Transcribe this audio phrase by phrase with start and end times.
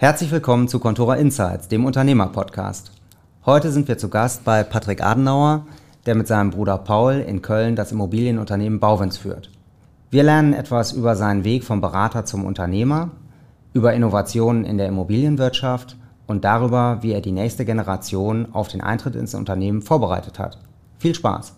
[0.00, 2.90] Herzlich willkommen zu Contora Insights, dem Unternehmer-Podcast.
[3.44, 5.66] Heute sind wir zu Gast bei Patrick Adenauer,
[6.06, 9.50] der mit seinem Bruder Paul in Köln das Immobilienunternehmen Bauwens führt.
[10.10, 13.10] Wir lernen etwas über seinen Weg vom Berater zum Unternehmer,
[13.74, 19.16] über Innovationen in der Immobilienwirtschaft und darüber, wie er die nächste Generation auf den Eintritt
[19.16, 20.56] ins Unternehmen vorbereitet hat.
[20.98, 21.56] Viel Spaß!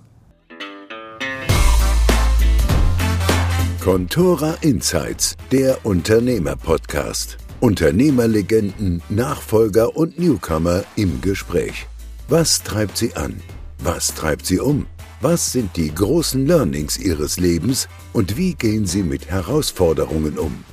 [3.81, 7.39] Contora Insights, der Unternehmer-Podcast.
[7.63, 11.87] Unternehmerlegenden, Nachfolger und Newcomer im Gespräch.
[12.29, 13.41] Was treibt sie an?
[13.79, 14.87] Was treibt sie um?
[15.21, 20.65] Was sind die großen Learnings ihres Lebens und wie gehen sie mit Herausforderungen um?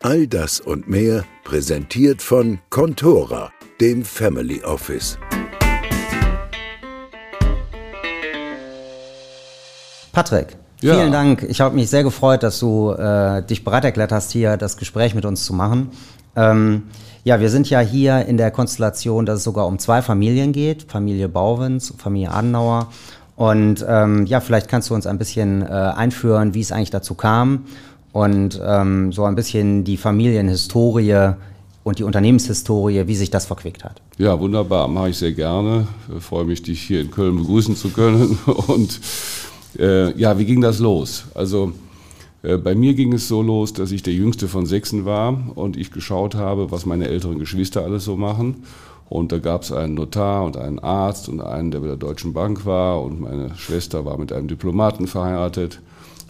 [0.00, 5.16] All das und mehr präsentiert von Contora, dem Family Office.
[10.10, 10.96] Patrick, ja.
[10.96, 11.44] vielen Dank.
[11.48, 15.14] Ich habe mich sehr gefreut, dass du äh, dich bereit erklärt hast, hier das Gespräch
[15.14, 15.92] mit uns zu machen.
[16.36, 16.84] Ähm,
[17.24, 20.84] ja, wir sind ja hier in der Konstellation, dass es sogar um zwei Familien geht,
[20.84, 22.88] Familie Bauwens, Familie Adenauer.
[23.36, 27.14] Und ähm, ja, vielleicht kannst du uns ein bisschen äh, einführen, wie es eigentlich dazu
[27.14, 27.64] kam
[28.12, 31.32] und ähm, so ein bisschen die Familienhistorie
[31.82, 34.00] und die Unternehmenshistorie, wie sich das verquickt hat.
[34.18, 35.88] Ja, wunderbar, mache ich sehr gerne.
[36.16, 38.38] Ich freue mich, dich hier in Köln begrüßen zu können.
[38.68, 39.00] Und
[39.78, 41.24] äh, ja, wie ging das los?
[41.34, 41.72] Also
[42.62, 45.90] bei mir ging es so los, dass ich der jüngste von Sechsen war und ich
[45.90, 48.64] geschaut habe, was meine älteren Geschwister alles so machen.
[49.08, 52.32] Und da gab es einen Notar und einen Arzt und einen, der bei der Deutschen
[52.32, 55.80] Bank war und meine Schwester war mit einem Diplomaten verheiratet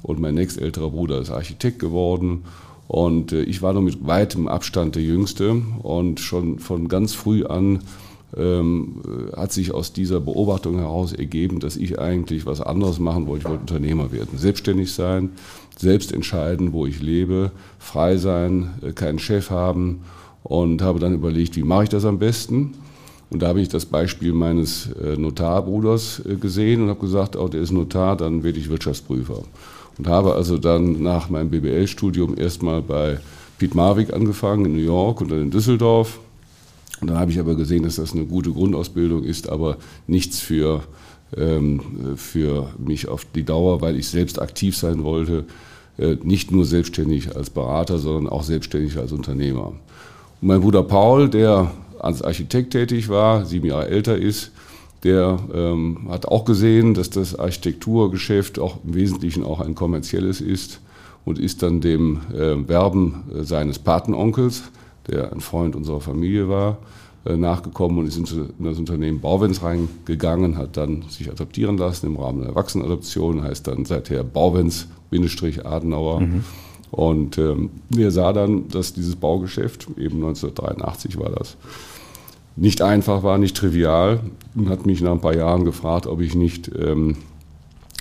[0.03, 2.45] und mein nächstälterer Bruder ist Architekt geworden.
[2.87, 7.45] Und äh, ich war nur mit weitem Abstand der Jüngste und schon von ganz früh
[7.45, 7.81] an
[8.37, 13.27] ähm, äh, hat sich aus dieser Beobachtung heraus ergeben, dass ich eigentlich was anderes machen
[13.27, 13.45] wollte.
[13.45, 15.31] Ich wollte Unternehmer werden, selbstständig sein,
[15.77, 20.01] selbst entscheiden, wo ich lebe, frei sein, äh, keinen Chef haben
[20.43, 22.75] und habe dann überlegt, wie mache ich das am besten?
[23.31, 27.63] Und da habe ich das Beispiel meines äh, Notarbruders gesehen und habe gesagt, oh, der
[27.63, 29.43] ist Notar, dann werde ich Wirtschaftsprüfer.
[29.99, 33.19] Und habe also dann nach meinem BBL-Studium erstmal bei
[33.59, 36.19] Piet Marwick angefangen in New York und dann in Düsseldorf
[37.01, 40.83] und dann habe ich aber gesehen, dass das eine gute Grundausbildung ist, aber nichts für,
[41.37, 45.45] ähm, für mich auf die Dauer, weil ich selbst aktiv sein wollte,
[45.99, 49.69] äh, nicht nur selbstständig als Berater, sondern auch selbstständig als Unternehmer.
[49.69, 49.79] Und
[50.41, 54.51] mein Bruder Paul, der als Architekt tätig war, sieben Jahre älter ist,
[55.05, 60.81] der ähm, hat auch gesehen, dass das Architekturgeschäft auch im Wesentlichen auch ein kommerzielles ist
[61.25, 64.63] und ist dann dem äh, Werben äh, seines Patenonkels
[65.09, 66.79] der ein Freund unserer Familie war,
[67.27, 68.27] äh, nachgekommen und ist in
[68.59, 73.87] das Unternehmen Bauwens reingegangen, hat dann sich adoptieren lassen im Rahmen der Erwachsenenadoption, heißt dann
[73.87, 76.21] seither Bauwens-Adenauer.
[76.21, 76.45] Mhm.
[76.91, 81.57] Und ähm, er sah dann, dass dieses Baugeschäft, eben 1983 war das,
[82.57, 84.21] nicht einfach war, nicht trivial
[84.55, 87.17] und hat mich nach ein paar Jahren gefragt, ob ich nicht ähm,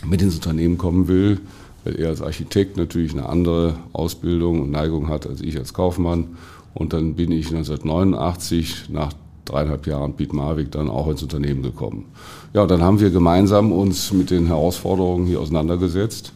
[0.05, 1.39] mit ins Unternehmen kommen will,
[1.83, 6.37] weil er als Architekt natürlich eine andere Ausbildung und Neigung hat als ich als Kaufmann
[6.73, 9.13] und dann bin ich 1989 nach
[9.45, 12.05] dreieinhalb Jahren Piet Marwick dann auch ins Unternehmen gekommen.
[12.53, 16.33] Ja, dann haben wir gemeinsam uns mit den Herausforderungen hier auseinandergesetzt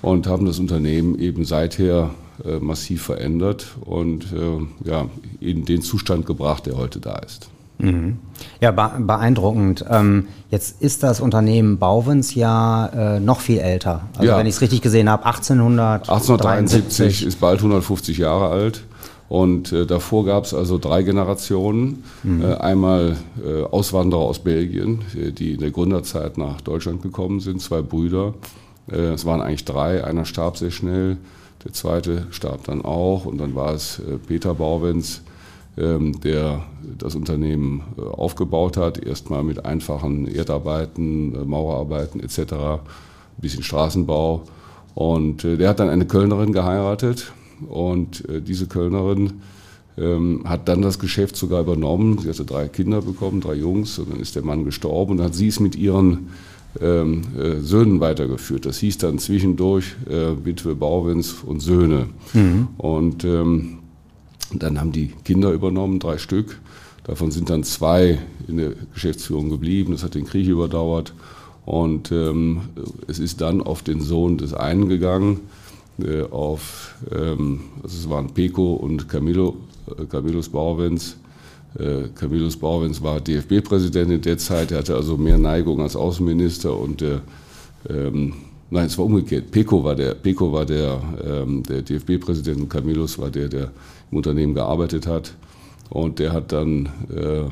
[0.00, 2.10] und haben das Unternehmen eben seither
[2.44, 5.06] äh, massiv verändert und äh, ja,
[5.40, 7.48] in den Zustand gebracht, der heute da ist.
[7.78, 8.18] Mhm.
[8.60, 9.84] Ja, beeindruckend.
[9.90, 14.02] Ähm, jetzt ist das Unternehmen Bauwens ja äh, noch viel älter.
[14.16, 14.38] Also ja.
[14.38, 18.84] wenn ich es richtig gesehen habe, 1800 1873 ist bald 150 Jahre alt.
[19.32, 22.04] Und äh, davor gab es also drei Generationen.
[22.22, 22.42] Mhm.
[22.42, 27.62] Äh, einmal äh, Auswanderer aus Belgien, äh, die in der Gründerzeit nach Deutschland gekommen sind,
[27.62, 28.34] zwei Brüder.
[28.90, 31.16] Äh, es waren eigentlich drei, einer starb sehr schnell,
[31.64, 33.24] der zweite starb dann auch.
[33.24, 35.22] Und dann war es äh, Peter Bauwens,
[35.78, 36.64] ähm, der
[36.98, 42.80] das Unternehmen aufgebaut hat, erstmal mit einfachen Erdarbeiten, Maurerarbeiten etc., ein
[43.38, 44.42] bisschen Straßenbau.
[44.94, 47.32] Und der hat dann eine Kölnerin geheiratet
[47.68, 49.34] und äh, diese Kölnerin
[49.98, 52.18] ähm, hat dann das Geschäft sogar übernommen.
[52.18, 55.26] Sie hatte drei Kinder bekommen, drei Jungs, und dann ist der Mann gestorben und dann
[55.26, 56.30] hat sie es mit ihren
[56.80, 58.64] ähm, äh, Söhnen weitergeführt.
[58.64, 62.06] Das hieß dann zwischendurch äh, Witwe Bauwens und Söhne.
[62.32, 62.68] Mhm.
[62.78, 63.78] Und ähm,
[64.54, 66.58] dann haben die Kinder übernommen, drei Stück.
[67.04, 68.18] Davon sind dann zwei
[68.48, 69.92] in der Geschäftsführung geblieben.
[69.92, 71.14] Das hat den Krieg überdauert.
[71.64, 72.60] Und ähm,
[73.06, 75.40] es ist dann auf den Sohn des einen gegangen
[76.00, 79.56] äh, auf, ähm, also es waren Peco und Camilo,
[79.98, 81.16] äh, Camillus Bauwens.
[81.78, 86.76] Äh, Camillus Bauwens war DFB-Präsident in der Zeit, er hatte also mehr Neigung als Außenminister
[86.76, 87.22] und der,
[87.88, 88.34] ähm,
[88.70, 89.50] nein, es war umgekehrt.
[89.50, 93.70] Peco war der, Peco war der, ähm, der DFB-Präsident und Camillus war der, der
[94.10, 95.34] im Unternehmen gearbeitet hat.
[95.88, 97.42] Und der hat dann äh,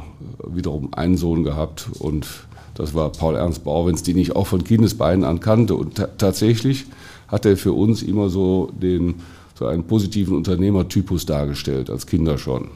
[0.51, 2.27] wiederum einen Sohn gehabt und
[2.75, 5.75] das war Paul Ernst Bauwens, den ich auch von Kindesbeinen an kannte.
[5.75, 6.87] Und tatsächlich
[7.31, 9.15] hat er für uns immer so, den,
[9.59, 12.69] so einen positiven Unternehmertypus dargestellt, als Kinder schon.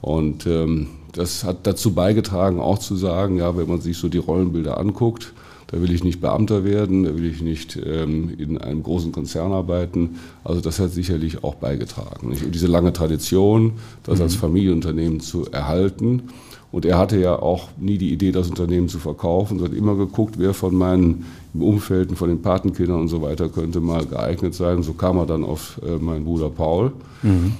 [0.00, 4.18] Und ähm, das hat dazu beigetragen, auch zu sagen, ja, wenn man sich so die
[4.18, 5.32] Rollenbilder anguckt,
[5.66, 9.52] da will ich nicht Beamter werden, da will ich nicht ähm, in einem großen Konzern
[9.52, 10.16] arbeiten.
[10.42, 12.30] Also das hat sicherlich auch beigetragen.
[12.30, 12.44] Nicht?
[12.44, 14.24] Und diese lange Tradition, das mhm.
[14.24, 16.24] als Familienunternehmen zu erhalten.
[16.72, 20.36] Und er hatte ja auch nie die Idee, das Unternehmen zu verkaufen, sondern immer geguckt,
[20.38, 24.82] wer von meinen im Umfeld, von den Patenkindern und so weiter könnte mal geeignet sein.
[24.82, 26.92] So kam er dann auf äh, meinen Bruder Paul.
[27.22, 27.54] Mhm.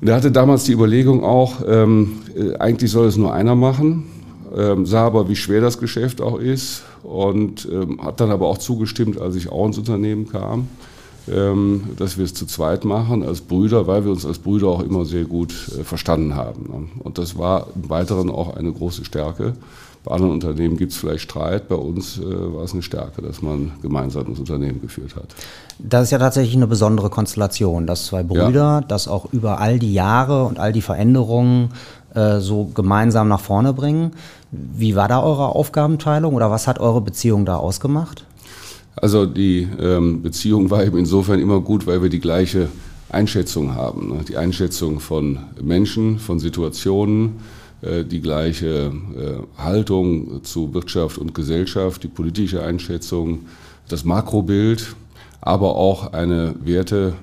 [0.00, 4.04] Und er hatte damals die Überlegung auch, ähm, äh, eigentlich soll es nur einer machen
[4.56, 8.58] ähm, sah aber, wie schwer das Geschäft auch ist und ähm, hat dann aber auch
[8.58, 10.68] zugestimmt, als ich auch ins Unternehmen kam,
[11.26, 15.04] dass wir es zu zweit machen als Brüder, weil wir uns als Brüder auch immer
[15.04, 16.62] sehr gut äh, verstanden haben.
[16.64, 16.88] Ne?
[17.04, 19.54] Und das war im Weiteren auch eine große Stärke.
[20.04, 23.40] Bei anderen Unternehmen gibt es vielleicht Streit, bei uns äh, war es eine Stärke, dass
[23.40, 25.26] man gemeinsam das Unternehmen geführt hat.
[25.78, 28.80] Das ist ja tatsächlich eine besondere Konstellation, dass zwei Brüder, ja.
[28.80, 31.68] das auch über all die Jahre und all die Veränderungen
[32.14, 34.10] äh, so gemeinsam nach vorne bringen.
[34.50, 38.24] Wie war da eure Aufgabenteilung oder was hat eure Beziehung da ausgemacht?
[38.96, 42.68] Also die ähm, Beziehung war eben insofern immer gut, weil wir die gleiche
[43.08, 44.08] Einschätzung haben.
[44.08, 44.24] Ne?
[44.28, 47.36] Die Einschätzung von Menschen, von Situationen,
[47.80, 53.40] äh, die gleiche äh, Haltung zu Wirtschaft und Gesellschaft, die politische Einschätzung,
[53.88, 54.94] das Makrobild,
[55.40, 57.14] aber auch eine Werte-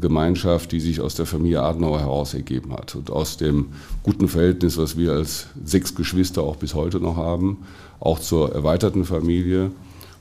[0.00, 3.66] Gemeinschaft, die sich aus der Familie Adenauer heraus ergeben hat und aus dem
[4.02, 7.58] guten Verhältnis, was wir als sechs Geschwister auch bis heute noch haben,
[8.00, 9.70] auch zur erweiterten Familie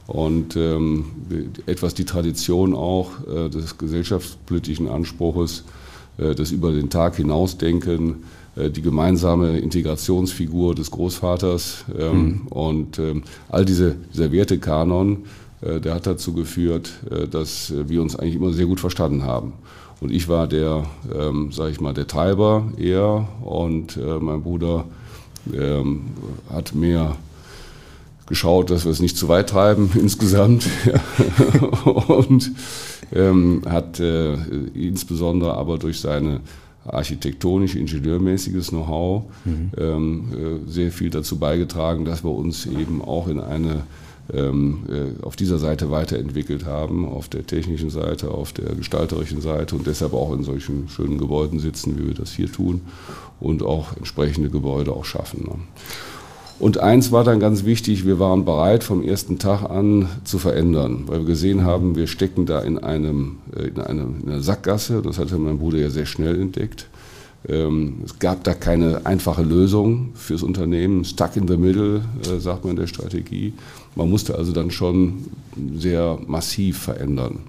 [0.07, 1.05] und ähm,
[1.65, 5.63] etwas die Tradition auch äh, des gesellschaftspolitischen Anspruches,
[6.17, 8.23] äh, das über den Tag hinausdenken,
[8.55, 12.47] äh, die gemeinsame Integrationsfigur des Großvaters ähm, mhm.
[12.49, 15.25] und ähm, all diese, dieser Wertekanon,
[15.61, 19.53] äh, der hat dazu geführt, äh, dass wir uns eigentlich immer sehr gut verstanden haben.
[20.01, 20.83] Und ich war der,
[21.17, 24.83] ähm, sage ich mal, der Treiber eher und äh, mein Bruder
[25.53, 26.07] ähm,
[26.49, 27.15] hat mehr
[28.27, 30.67] geschaut, dass wir es nicht zu weit treiben insgesamt
[32.07, 32.51] und
[33.13, 34.33] ähm, hat äh,
[34.73, 36.41] insbesondere aber durch seine
[36.85, 39.71] architektonisch, ingenieurmäßiges Know-how mhm.
[39.77, 43.83] ähm, äh, sehr viel dazu beigetragen, dass wir uns eben auch in eine
[44.33, 49.75] ähm, äh, auf dieser Seite weiterentwickelt haben, auf der technischen Seite, auf der gestalterischen Seite
[49.75, 52.81] und deshalb auch in solchen schönen Gebäuden sitzen, wie wir das hier tun
[53.39, 55.43] und auch entsprechende Gebäude auch schaffen.
[55.43, 55.55] Ne?
[56.59, 61.03] Und eins war dann ganz wichtig, wir waren bereit vom ersten Tag an zu verändern,
[61.07, 65.01] weil wir gesehen haben, wir stecken da in, einem, äh, in, einem, in einer Sackgasse,
[65.01, 66.87] das hatte mein Bruder ja sehr schnell entdeckt.
[67.47, 71.03] Ähm, es gab da keine einfache Lösung fürs Unternehmen.
[71.03, 73.53] Stuck in the middle, äh, sagt man in der Strategie.
[73.95, 75.25] Man musste also dann schon
[75.75, 77.39] sehr massiv verändern.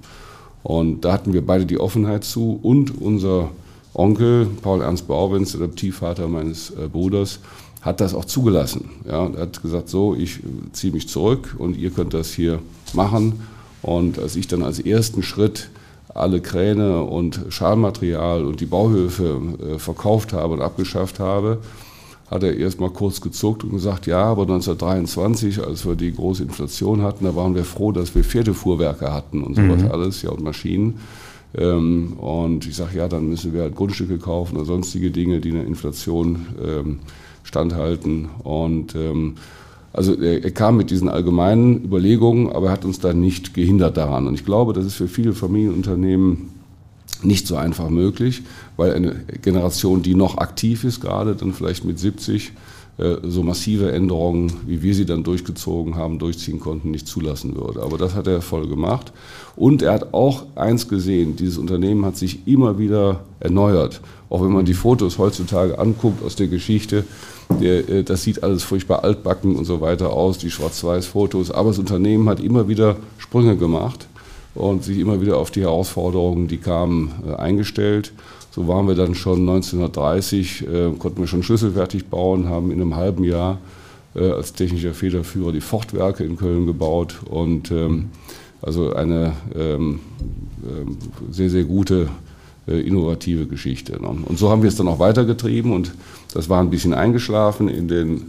[0.64, 3.50] Und da hatten wir beide die Offenheit zu und unser
[3.92, 7.38] Onkel, Paul Ernst Bauwens, Adoptivvater meines äh, Bruders,
[7.84, 8.88] hat das auch zugelassen.
[9.06, 10.40] Ja, er hat gesagt, so, ich
[10.72, 12.60] ziehe mich zurück und ihr könnt das hier
[12.94, 13.40] machen.
[13.82, 15.68] Und als ich dann als ersten Schritt
[16.08, 19.40] alle Kräne und Schalmaterial und die Bauhöfe
[19.74, 21.58] äh, verkauft habe und abgeschafft habe,
[22.30, 26.42] hat er erst mal kurz gezuckt und gesagt, ja, aber 1923, als wir die große
[26.42, 29.90] Inflation hatten, da waren wir froh, dass wir Pferdefuhrwerke hatten und sowas mhm.
[29.90, 31.00] alles, ja, und Maschinen.
[31.54, 35.50] Ähm, und ich sage, ja, dann müssen wir halt Grundstücke kaufen oder sonstige Dinge, die
[35.50, 37.00] in der Inflation ähm,
[37.44, 38.28] standhalten.
[38.42, 39.36] Und ähm,
[39.92, 43.96] also er, er, kam mit diesen allgemeinen Überlegungen, aber er hat uns da nicht gehindert
[43.96, 44.26] daran.
[44.26, 46.50] Und ich glaube, das ist für viele Familienunternehmen
[47.22, 48.42] nicht so einfach möglich,
[48.76, 52.50] weil eine Generation, die noch aktiv ist, gerade dann vielleicht mit 70, äh,
[52.96, 57.82] so massive Änderungen, wie wir sie dann durchgezogen haben, durchziehen konnten, nicht zulassen würde.
[57.82, 59.12] Aber das hat er voll gemacht.
[59.56, 64.00] Und er hat auch eins gesehen, dieses Unternehmen hat sich immer wieder erneuert.
[64.30, 67.04] Auch wenn man die Fotos heutzutage anguckt aus der Geschichte,
[67.60, 71.50] äh, das sieht alles furchtbar altbacken und so weiter aus, die Schwarz-Weiß-Fotos.
[71.50, 74.08] Aber das Unternehmen hat immer wieder Sprünge gemacht
[74.54, 78.12] und sich immer wieder auf die Herausforderungen, die kamen, äh, eingestellt.
[78.50, 82.80] So waren wir dann schon 1930, äh, konnten wir schon Schlüssel fertig bauen, haben in
[82.80, 83.58] einem halben Jahr
[84.14, 88.10] äh, als technischer Federführer die Fortwerke in Köln gebaut und ähm,
[88.62, 90.00] also eine ähm,
[90.64, 90.96] ähm
[91.30, 92.08] sehr, sehr gute
[92.66, 94.00] innovative Geschichte.
[94.00, 94.08] Ne?
[94.08, 95.92] Und so haben wir es dann auch weitergetrieben und
[96.32, 98.22] das war ein bisschen eingeschlafen in den,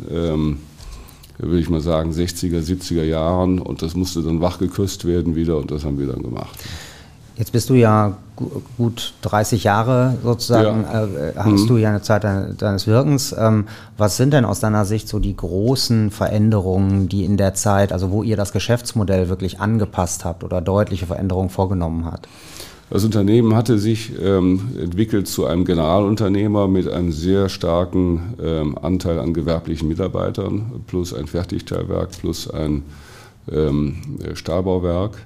[1.37, 5.71] würde ich mal sagen, 60er, 70er Jahren und das musste dann wachgeküsst werden wieder und
[5.71, 6.57] das haben wir dann gemacht.
[7.37, 8.15] Jetzt bist du ja
[8.77, 11.03] gut 30 Jahre sozusagen, ja.
[11.03, 11.67] äh, hast mhm.
[11.67, 13.35] du ja eine Zeit deines Wirkens.
[13.37, 17.91] Ähm, was sind denn aus deiner Sicht so die großen Veränderungen, die in der Zeit,
[17.91, 22.29] also wo ihr das Geschäftsmodell wirklich angepasst habt oder deutliche Veränderungen vorgenommen habt?
[22.89, 29.19] Das Unternehmen hatte sich ähm, entwickelt zu einem Generalunternehmer mit einem sehr starken ähm, Anteil
[29.19, 32.83] an gewerblichen Mitarbeitern, plus ein Fertigteilwerk, plus ein
[33.51, 33.95] ähm,
[34.35, 35.17] Stahlbauwerk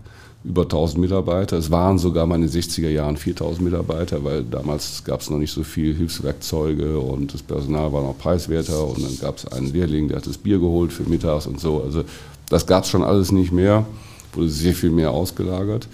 [0.46, 1.58] über 1000 Mitarbeiter.
[1.58, 5.38] Es waren sogar mal in den 60er Jahren 4000 Mitarbeiter, weil damals gab es noch
[5.38, 9.74] nicht so viel Hilfswerkzeuge und das Personal war noch preiswerter und dann gab es einen
[9.74, 11.84] Lehrling, der hat das Bier geholt für mittags und so.
[11.84, 12.04] Also
[12.48, 13.86] das gab es schon alles nicht mehr,
[14.34, 15.90] wurde sehr viel mehr ausgelagert.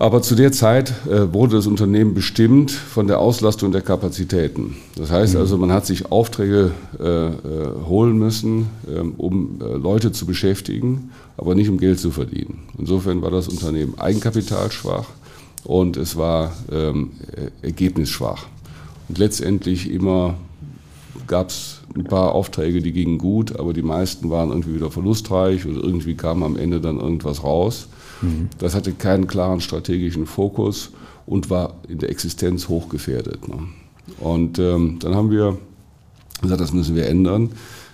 [0.00, 4.76] Aber zu der Zeit äh, wurde das Unternehmen bestimmt von der Auslastung der Kapazitäten.
[4.96, 5.40] Das heißt mhm.
[5.40, 7.32] also, man hat sich Aufträge äh, äh,
[7.84, 12.60] holen müssen, ähm, um Leute zu beschäftigen, aber nicht um Geld zu verdienen.
[12.78, 15.06] Insofern war das Unternehmen eigenkapitalschwach
[15.64, 17.10] und es war ähm,
[17.62, 18.46] ergebnisschwach.
[19.08, 20.34] Und letztendlich immer
[21.26, 25.66] gab es ein paar Aufträge, die gingen gut, aber die meisten waren irgendwie wieder verlustreich
[25.66, 27.88] und irgendwie kam am Ende dann irgendwas raus.
[28.58, 30.90] Das hatte keinen klaren strategischen Fokus
[31.26, 33.48] und war in der Existenz hochgefährdet.
[33.48, 33.68] Ne?
[34.20, 35.58] Und ähm, dann haben wir
[36.40, 37.50] gesagt, das müssen wir ändern.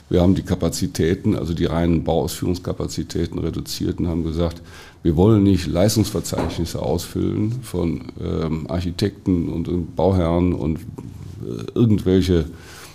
[0.08, 4.62] Wir haben die Kapazitäten, also die reinen Bauausführungskapazitäten reduziert und haben gesagt,
[5.02, 12.44] wir wollen nicht Leistungsverzeichnisse ausfüllen von ähm, Architekten und Bauherren und äh, irgendwelche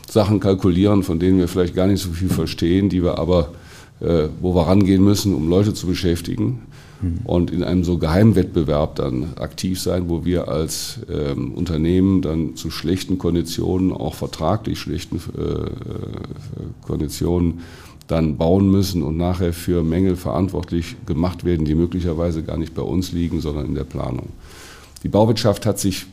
[0.09, 3.53] Sachen kalkulieren, von denen wir vielleicht gar nicht so viel verstehen, die wir aber,
[3.99, 6.61] äh, wo wir rangehen müssen, um Leute zu beschäftigen
[7.23, 12.71] und in einem so Geheimwettbewerb dann aktiv sein, wo wir als ähm, Unternehmen dann zu
[12.71, 15.67] schlechten Konditionen, auch vertraglich schlechten äh, äh,
[16.85, 17.61] Konditionen,
[18.07, 22.81] dann bauen müssen und nachher für Mängel verantwortlich gemacht werden, die möglicherweise gar nicht bei
[22.81, 24.29] uns liegen, sondern in der Planung.
[25.03, 26.07] Die Bauwirtschaft hat sich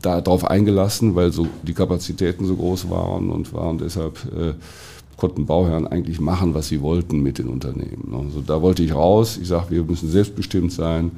[0.00, 4.54] darauf eingelassen, weil so die Kapazitäten so groß waren und waren deshalb äh,
[5.22, 8.12] konnten Bauherren eigentlich machen, was sie wollten mit den Unternehmen.
[8.12, 9.38] Also da wollte ich raus.
[9.40, 11.12] Ich sage, wir müssen selbstbestimmt sein.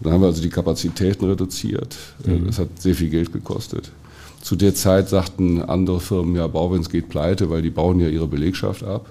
[0.00, 1.96] Dann haben wir also die Kapazitäten reduziert.
[2.26, 2.46] Äh, mhm.
[2.46, 3.90] Das hat sehr viel Geld gekostet.
[4.42, 8.26] Zu der Zeit sagten andere Firmen, ja, Bauwens geht pleite, weil die bauen ja ihre
[8.26, 9.06] Belegschaft ab.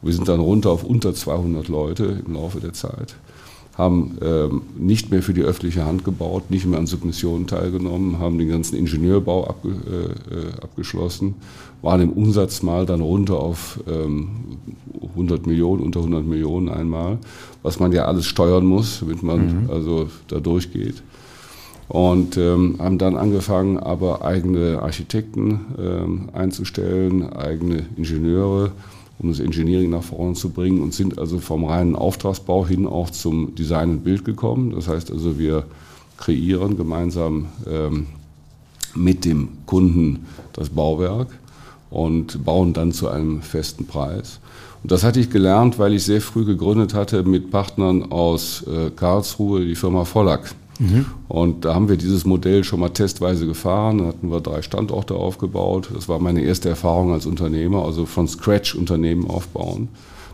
[0.00, 3.16] Und wir sind dann runter auf unter 200 Leute im Laufe der Zeit
[3.76, 8.38] haben ähm, nicht mehr für die öffentliche Hand gebaut, nicht mehr an Submissionen teilgenommen, haben
[8.38, 11.34] den ganzen Ingenieurbau abge, äh, äh abgeschlossen,
[11.84, 14.28] waren im Umsatz mal dann runter auf ähm,
[15.10, 17.18] 100 Millionen, unter 100 Millionen einmal,
[17.62, 19.70] was man ja alles steuern muss, damit man mhm.
[19.70, 21.02] also da durchgeht.
[21.88, 28.72] Und ähm, haben dann angefangen, aber eigene Architekten ähm, einzustellen, eigene Ingenieure,
[29.18, 33.10] um das Engineering nach vorne zu bringen und sind also vom reinen Auftragsbau hin auch
[33.10, 34.72] zum Design und Bild gekommen.
[34.74, 35.64] Das heißt also, wir
[36.16, 38.06] kreieren gemeinsam ähm,
[38.94, 41.28] mit dem Kunden das Bauwerk
[41.94, 44.40] und bauen dann zu einem festen Preis.
[44.82, 48.90] Und das hatte ich gelernt, weil ich sehr früh gegründet hatte mit Partnern aus äh,
[48.90, 50.54] Karlsruhe, die Firma Vollack.
[50.80, 51.06] Mhm.
[51.28, 53.98] Und da haben wir dieses Modell schon mal testweise gefahren.
[53.98, 55.88] Da hatten wir drei Standorte aufgebaut.
[55.94, 59.88] Das war meine erste Erfahrung als Unternehmer, also von Scratch Unternehmen aufbauen.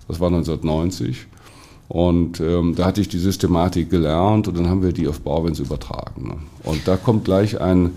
[0.09, 1.27] Das war 1990.
[1.89, 5.59] Und ähm, da hatte ich die Systematik gelernt und dann haben wir die auf Bauwens
[5.59, 6.29] übertragen.
[6.29, 6.35] Ne?
[6.65, 7.91] Und da kommt gleich ein,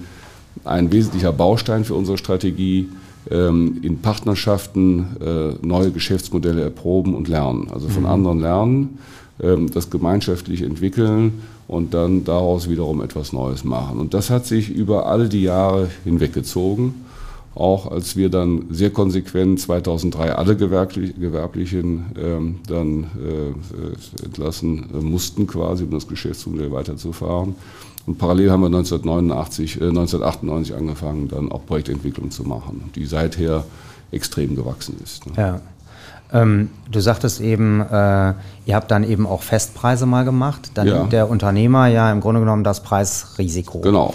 [0.66, 2.90] ein wesentlicher Baustein für unsere Strategie,
[3.30, 7.70] in Partnerschaften äh, neue Geschäftsmodelle erproben und lernen.
[7.74, 8.10] Also von mhm.
[8.10, 9.00] anderen lernen,
[9.42, 14.00] ähm, das gemeinschaftlich entwickeln und dann daraus wiederum etwas Neues machen.
[14.00, 16.96] Und das hat sich über all die Jahre hinweggezogen.
[17.56, 24.98] Auch als wir dann sehr konsequent 2003 alle Gewerblich Gewerblichen ähm, dann äh, entlassen äh,
[24.98, 27.56] mussten, quasi, um das Geschäftsmodell weiterzufahren.
[28.06, 33.64] Und parallel haben wir 1989, äh, 1998 angefangen, dann auch Projektentwicklung zu machen, die seither
[34.12, 35.26] extrem gewachsen ist.
[35.26, 35.34] Ne?
[35.38, 35.62] Ja.
[36.34, 38.34] Ähm, du sagtest eben, äh,
[38.66, 40.72] ihr habt dann eben auch Festpreise mal gemacht.
[40.74, 40.98] Dann ja.
[40.98, 43.80] nimmt der Unternehmer ja im Grunde genommen das Preisrisiko.
[43.80, 44.14] Genau.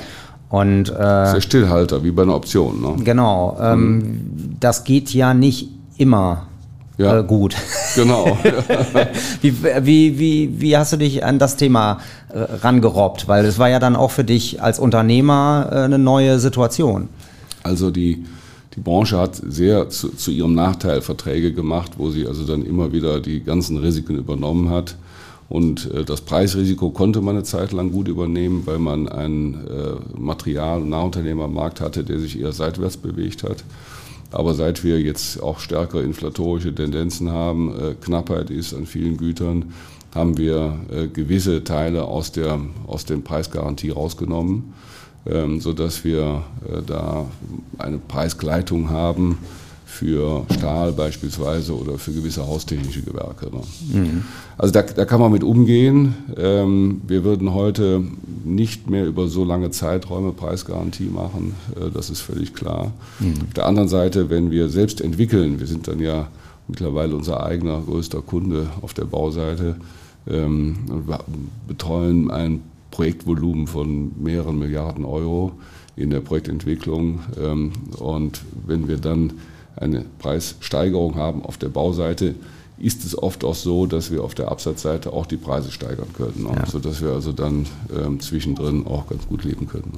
[0.50, 2.80] Und, äh, das ist der Stillhalter, wie bei einer Option.
[2.80, 3.04] Ne?
[3.04, 3.56] Genau.
[3.60, 4.56] Ähm, mhm.
[4.60, 6.48] Das geht ja nicht immer
[6.98, 7.20] ja.
[7.20, 7.54] Äh, gut.
[7.94, 8.36] Genau.
[9.40, 13.28] wie, wie, wie, wie hast du dich an das Thema äh, rangerobbt?
[13.28, 17.08] Weil es war ja dann auch für dich als Unternehmer äh, eine neue Situation.
[17.62, 18.24] Also die,
[18.74, 22.92] die Branche hat sehr zu, zu, ihrem Nachteil Verträge gemacht, wo sie also dann immer
[22.92, 24.96] wieder die ganzen Risiken übernommen hat.
[25.48, 30.18] Und äh, das Preisrisiko konnte man eine Zeit lang gut übernehmen, weil man einen äh,
[30.18, 33.62] Material- und Nahunternehmermarkt hatte, der sich eher seitwärts bewegt hat.
[34.30, 39.72] Aber seit wir jetzt auch stärkere inflatorische Tendenzen haben, äh, Knappheit ist an vielen Gütern,
[40.14, 44.74] haben wir äh, gewisse Teile aus der aus dem Preisgarantie rausgenommen,
[45.26, 47.26] ähm, so dass wir äh, da
[47.78, 49.38] eine Preisgleitung haben
[49.88, 53.46] für Stahl beispielsweise oder für gewisse haustechnische Gewerke.
[53.46, 53.62] Ne?
[53.92, 54.22] Mhm.
[54.58, 56.14] Also da, da, kann man mit umgehen.
[56.36, 58.04] Ähm, wir würden heute
[58.44, 62.92] nicht mehr über so lange Zeiträume Preisgarantie machen, äh, das ist völlig klar.
[63.18, 63.34] Mhm.
[63.48, 66.28] Auf der anderen Seite, wenn wir selbst entwickeln, wir sind dann ja
[66.68, 69.76] mittlerweile unser eigener größter Kunde auf der Bauseite,
[70.28, 70.76] ähm,
[71.66, 75.52] betreuen ein Projektvolumen von mehreren Milliarden Euro
[75.96, 77.20] in der Projektentwicklung.
[77.42, 79.32] Ähm, und wenn wir dann
[79.80, 82.34] eine Preissteigerung haben auf der Bauseite,
[82.78, 86.44] ist es oft auch so, dass wir auf der Absatzseite auch die Preise steigern können,
[86.44, 86.56] ne?
[86.56, 86.66] ja.
[86.66, 89.92] sodass wir also dann ähm, zwischendrin auch ganz gut leben können.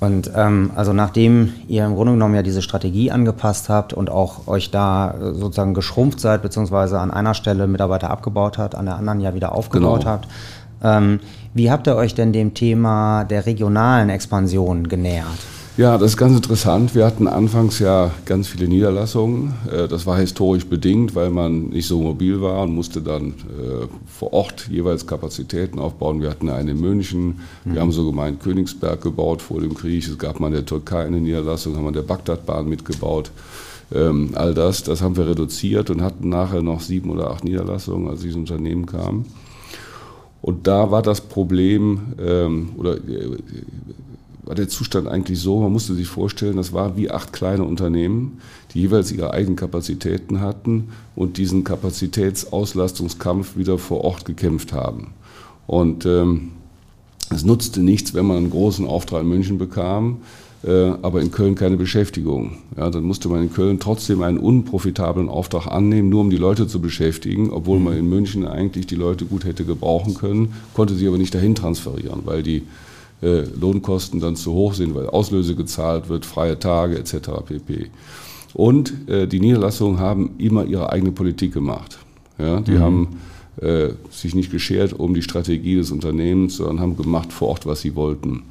[0.00, 4.46] Und ähm, also nachdem ihr im Grunde genommen ja diese Strategie angepasst habt und auch
[4.46, 8.96] euch da äh, sozusagen geschrumpft seid, beziehungsweise an einer Stelle Mitarbeiter abgebaut habt, an der
[8.96, 10.12] anderen ja wieder aufgebaut genau.
[10.12, 10.28] habt,
[10.84, 11.20] ähm,
[11.54, 15.26] wie habt ihr euch denn dem Thema der regionalen Expansion genähert?
[15.78, 16.96] Ja, das ist ganz interessant.
[16.96, 19.54] Wir hatten anfangs ja ganz viele Niederlassungen.
[19.70, 23.86] Äh, das war historisch bedingt, weil man nicht so mobil war und musste dann äh,
[24.08, 26.20] vor Ort jeweils Kapazitäten aufbauen.
[26.20, 27.78] Wir hatten eine in München, wir mhm.
[27.78, 30.04] haben so gemeint Königsberg gebaut vor dem Krieg.
[30.04, 33.30] Es gab mal in der Türkei eine Niederlassung, haben wir der Bagdadbahn mitgebaut.
[33.94, 38.08] Ähm, all das, das haben wir reduziert und hatten nachher noch sieben oder acht Niederlassungen,
[38.08, 39.26] als dieses Unternehmen kam.
[40.42, 43.38] Und da war das Problem, ähm, oder äh,
[44.48, 48.38] war der Zustand eigentlich so, man musste sich vorstellen, das war wie acht kleine Unternehmen,
[48.72, 55.08] die jeweils ihre eigenen Kapazitäten hatten und diesen Kapazitätsauslastungskampf wieder vor Ort gekämpft haben.
[55.66, 56.52] Und ähm,
[57.28, 60.22] es nutzte nichts, wenn man einen großen Auftrag in München bekam,
[60.64, 62.56] äh, aber in Köln keine Beschäftigung.
[62.74, 66.66] Ja, dann musste man in Köln trotzdem einen unprofitablen Auftrag annehmen, nur um die Leute
[66.66, 71.06] zu beschäftigen, obwohl man in München eigentlich die Leute gut hätte gebrauchen können, konnte sie
[71.06, 72.62] aber nicht dahin transferieren, weil die
[73.22, 77.30] äh, Lohnkosten dann zu hoch sind, weil Auslöse gezahlt wird, freie Tage etc.
[77.46, 77.90] pp.
[78.54, 81.98] Und äh, die Niederlassungen haben immer ihre eigene Politik gemacht.
[82.38, 82.80] Ja, die mhm.
[82.80, 83.08] haben
[83.60, 87.80] äh, sich nicht geschert um die Strategie des Unternehmens, sondern haben gemacht vor Ort, was
[87.80, 88.42] sie wollten.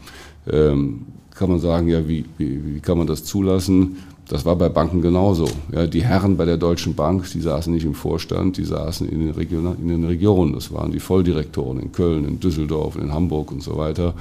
[0.51, 3.97] Ähm, kann man sagen, ja, wie, wie, wie kann man das zulassen?
[4.27, 5.47] Das war bei Banken genauso.
[5.71, 9.19] Ja, die Herren bei der Deutschen Bank, die saßen nicht im Vorstand, die saßen in
[9.19, 10.53] den, Region, in den Regionen.
[10.53, 14.13] Das waren die Volldirektoren in Köln, in Düsseldorf, in Hamburg und so weiter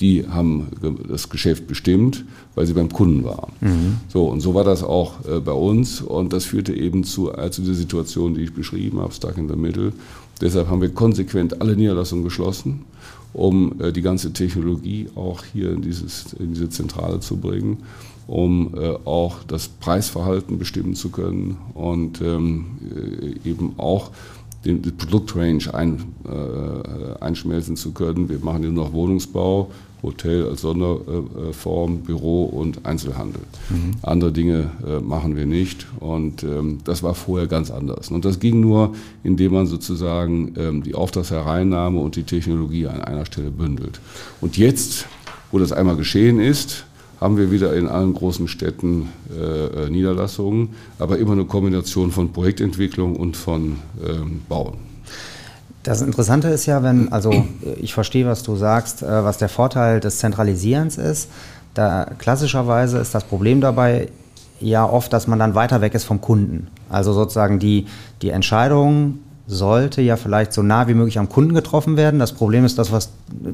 [0.00, 0.68] die haben
[1.08, 2.24] das Geschäft bestimmt,
[2.54, 3.52] weil sie beim Kunden waren.
[3.60, 3.96] Mhm.
[4.08, 7.50] So, und so war das auch äh, bei uns und das führte eben zu, äh,
[7.50, 9.92] zu der Situation, die ich beschrieben habe, stuck in the middle.
[10.40, 12.82] Deshalb haben wir konsequent alle Niederlassungen geschlossen,
[13.32, 17.78] um äh, die ganze Technologie auch hier in, dieses, in diese Zentrale zu bringen,
[18.26, 24.10] um äh, auch das Preisverhalten bestimmen zu können und ähm, äh, eben auch
[24.64, 28.28] den, die Produktrange ein, äh, einschmelzen zu können.
[28.28, 29.70] Wir machen nur noch Wohnungsbau,
[30.02, 33.42] Hotel als Sonderform, Büro und Einzelhandel.
[33.70, 33.92] Mhm.
[34.02, 38.10] Andere Dinge äh, machen wir nicht und ähm, das war vorher ganz anders.
[38.10, 43.26] Und das ging nur, indem man sozusagen ähm, die Auftragshereinnahme und die Technologie an einer
[43.26, 44.00] Stelle bündelt.
[44.40, 45.06] Und jetzt,
[45.52, 46.84] wo das einmal geschehen ist,
[47.22, 52.32] haben wir wieder in allen großen Städten äh, äh, Niederlassungen, aber immer eine Kombination von
[52.32, 54.74] Projektentwicklung und von ähm, Bauen.
[55.84, 57.44] Das Interessante ist ja, wenn, also
[57.80, 61.28] ich verstehe, was du sagst, äh, was der Vorteil des Zentralisierens ist.
[61.74, 64.08] Da klassischerweise ist das Problem dabei
[64.60, 66.68] ja oft, dass man dann weiter weg ist vom Kunden.
[66.88, 67.86] Also sozusagen die,
[68.20, 69.18] die Entscheidung
[69.52, 72.18] sollte ja vielleicht so nah wie möglich am Kunden getroffen werden.
[72.18, 73.10] Das Problem ist das, was,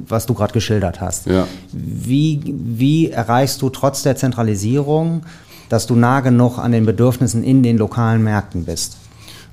[0.09, 1.27] was du gerade geschildert hast.
[1.27, 1.47] Ja.
[1.73, 5.23] Wie, wie erreichst du trotz der Zentralisierung,
[5.69, 8.97] dass du nah genug an den Bedürfnissen in den lokalen Märkten bist?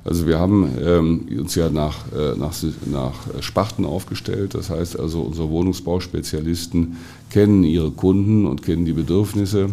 [0.05, 2.53] Also wir haben ähm, uns ja nach, äh, nach,
[2.85, 4.53] nach Sparten aufgestellt.
[4.53, 6.97] Das heißt also, unsere Wohnungsbauspezialisten
[7.31, 9.69] kennen ihre Kunden und kennen die Bedürfnisse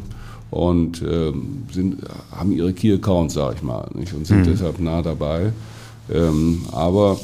[0.50, 1.98] und ähm, sind,
[2.30, 4.14] haben ihre Key Accounts, sage ich mal, nicht?
[4.14, 4.50] und sind mhm.
[4.50, 5.52] deshalb nah dabei.
[6.10, 7.18] Ähm, aber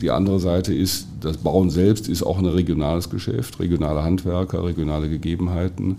[0.00, 5.08] die andere Seite ist, das Bauen selbst ist auch ein regionales Geschäft, regionale Handwerker, regionale
[5.08, 5.98] Gegebenheiten.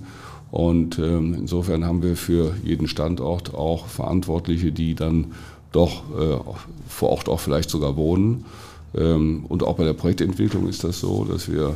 [0.51, 5.31] Und ähm, insofern haben wir für jeden Standort auch Verantwortliche, die dann
[5.71, 6.37] doch äh,
[6.87, 8.45] vor Ort auch vielleicht sogar wohnen.
[8.95, 11.75] Ähm, und auch bei der Projektentwicklung ist das so, dass wir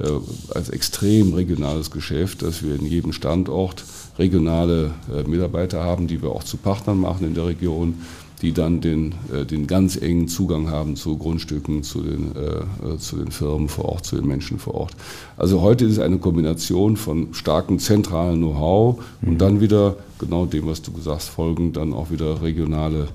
[0.00, 0.10] äh,
[0.54, 3.84] als extrem regionales Geschäft, dass wir in jedem Standort
[4.18, 7.94] regionale äh, Mitarbeiter haben, die wir auch zu Partnern machen in der Region,
[8.38, 12.98] die dann den, äh, den ganz engen Zugang haben zu Grundstücken, zu den, äh, äh,
[12.98, 14.92] zu den Firmen vor Ort, zu den Menschen vor Ort.
[15.36, 19.28] Also heute ist es eine Kombination von starkem zentralen Know-how mhm.
[19.28, 23.08] und dann wieder genau dem, was du gesagt hast, folgen dann auch wieder regionale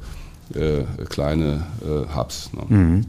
[0.54, 2.52] äh, kleine äh, Hubs.
[2.54, 2.76] Ne?
[2.76, 3.06] Mhm.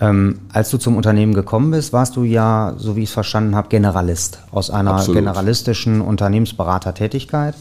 [0.00, 3.54] Ähm, als du zum Unternehmen gekommen bist, warst du ja, so wie ich es verstanden
[3.54, 5.16] habe, Generalist aus einer Absolut.
[5.16, 7.54] generalistischen Unternehmensberatertätigkeit.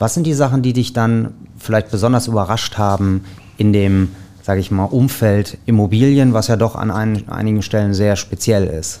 [0.00, 3.22] Was sind die Sachen, die dich dann vielleicht besonders überrascht haben
[3.58, 4.08] in dem,
[4.42, 9.00] sage ich mal, Umfeld Immobilien, was ja doch an ein, einigen Stellen sehr speziell ist?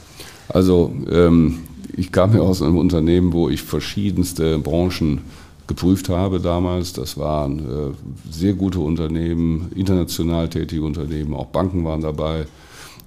[0.50, 1.60] Also ähm,
[1.96, 5.22] ich kam ja aus einem Unternehmen, wo ich verschiedenste Branchen
[5.66, 6.92] geprüft habe damals.
[6.92, 12.44] Das waren äh, sehr gute Unternehmen, international tätige Unternehmen, auch Banken waren dabei.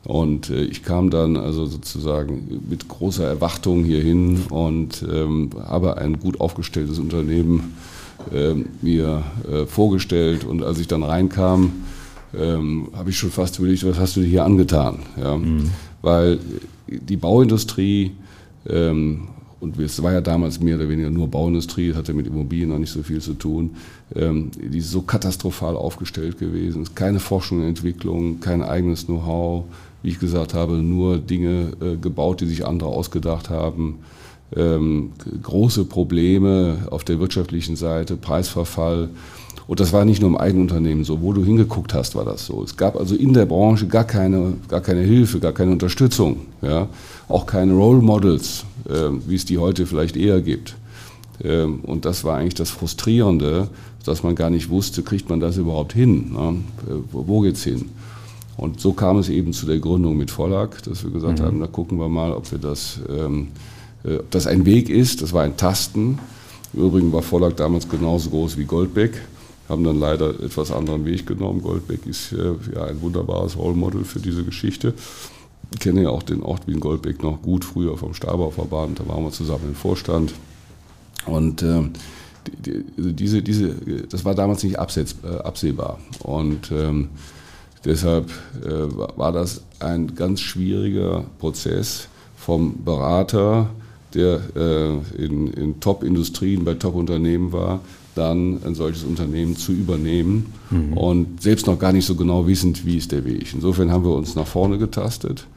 [0.06, 6.20] Und äh, ich kam dann also sozusagen mit großer Erwartung hierhin und ähm, habe ein
[6.20, 7.76] gut aufgestelltes Unternehmen
[8.34, 10.44] äh, mir äh, vorgestellt.
[10.44, 11.72] Und als ich dann reinkam,
[12.36, 15.00] ähm, habe ich schon fast überlegt, was hast du dir hier angetan?
[15.18, 15.38] Ja?
[15.38, 15.70] Mhm.
[16.02, 16.39] Weil
[16.88, 18.12] die Bauindustrie
[18.68, 19.28] ähm,
[19.63, 22.92] und es war ja damals mehr oder weniger nur Bauindustrie, hatte mit Immobilien noch nicht
[22.92, 23.78] so viel zu tun,
[24.13, 26.86] ähm, die ist so katastrophal aufgestellt gewesen.
[26.96, 29.63] Keine Forschung und Entwicklung, kein eigenes Know-how,
[30.04, 34.00] wie ich gesagt habe, nur Dinge äh, gebaut, die sich andere ausgedacht haben.
[34.56, 39.10] Ähm, große Probleme auf der wirtschaftlichen Seite, Preisverfall.
[39.66, 41.22] Und das war nicht nur im Eigenunternehmen so.
[41.22, 42.62] Wo du hingeguckt hast, war das so.
[42.62, 46.42] Es gab also in der Branche gar keine, gar keine Hilfe, gar keine Unterstützung.
[46.62, 46.89] Ja?
[47.30, 50.76] Auch keine Role Models, äh, wie es die heute vielleicht eher gibt.
[51.42, 53.70] Ähm, und das war eigentlich das Frustrierende,
[54.06, 56.34] dass man gar nicht wusste, kriegt man das überhaupt hin?
[56.34, 56.58] Ne?
[56.89, 57.89] Äh, wo geht's hin?
[58.58, 61.44] Und so kam es eben zu der Gründung mit Vollack, dass wir gesagt mhm.
[61.44, 63.48] haben, da gucken wir mal, ob wir das, ähm,
[64.04, 65.22] äh, ob das ein Weg ist.
[65.22, 66.20] Das war ein Tasten.
[66.74, 69.22] Im Übrigen war Vollack damals genauso groß wie Goldbeck,
[69.70, 71.62] haben dann leider etwas anderen Weg genommen.
[71.62, 74.94] Goldbeck ist äh, ja ein wunderbares Role Model für diese Geschichte.
[75.72, 79.24] Ich kenne ja auch den Ort Wien Goldbeck noch gut, früher vom Stabauverband, da waren
[79.24, 80.34] wir zusammen im Vorstand.
[81.26, 81.84] Und äh,
[82.66, 83.76] die, die, diese, diese,
[84.10, 85.32] das war damals nicht absehbar.
[85.32, 86.00] Äh, absehbar.
[86.20, 87.10] Und ähm,
[87.86, 88.32] Deshalb
[88.63, 93.69] äh, war das ein ganz schwieriger Prozess vom Berater,
[94.13, 97.82] der äh, in, in Top-Industrien bei Top-Unternehmen war,
[98.15, 100.98] dann ein solches Unternehmen zu übernehmen mhm.
[100.98, 103.54] und selbst noch gar nicht so genau wissend, wie ist der Weg.
[103.54, 105.48] Insofern haben wir uns nach vorne getastet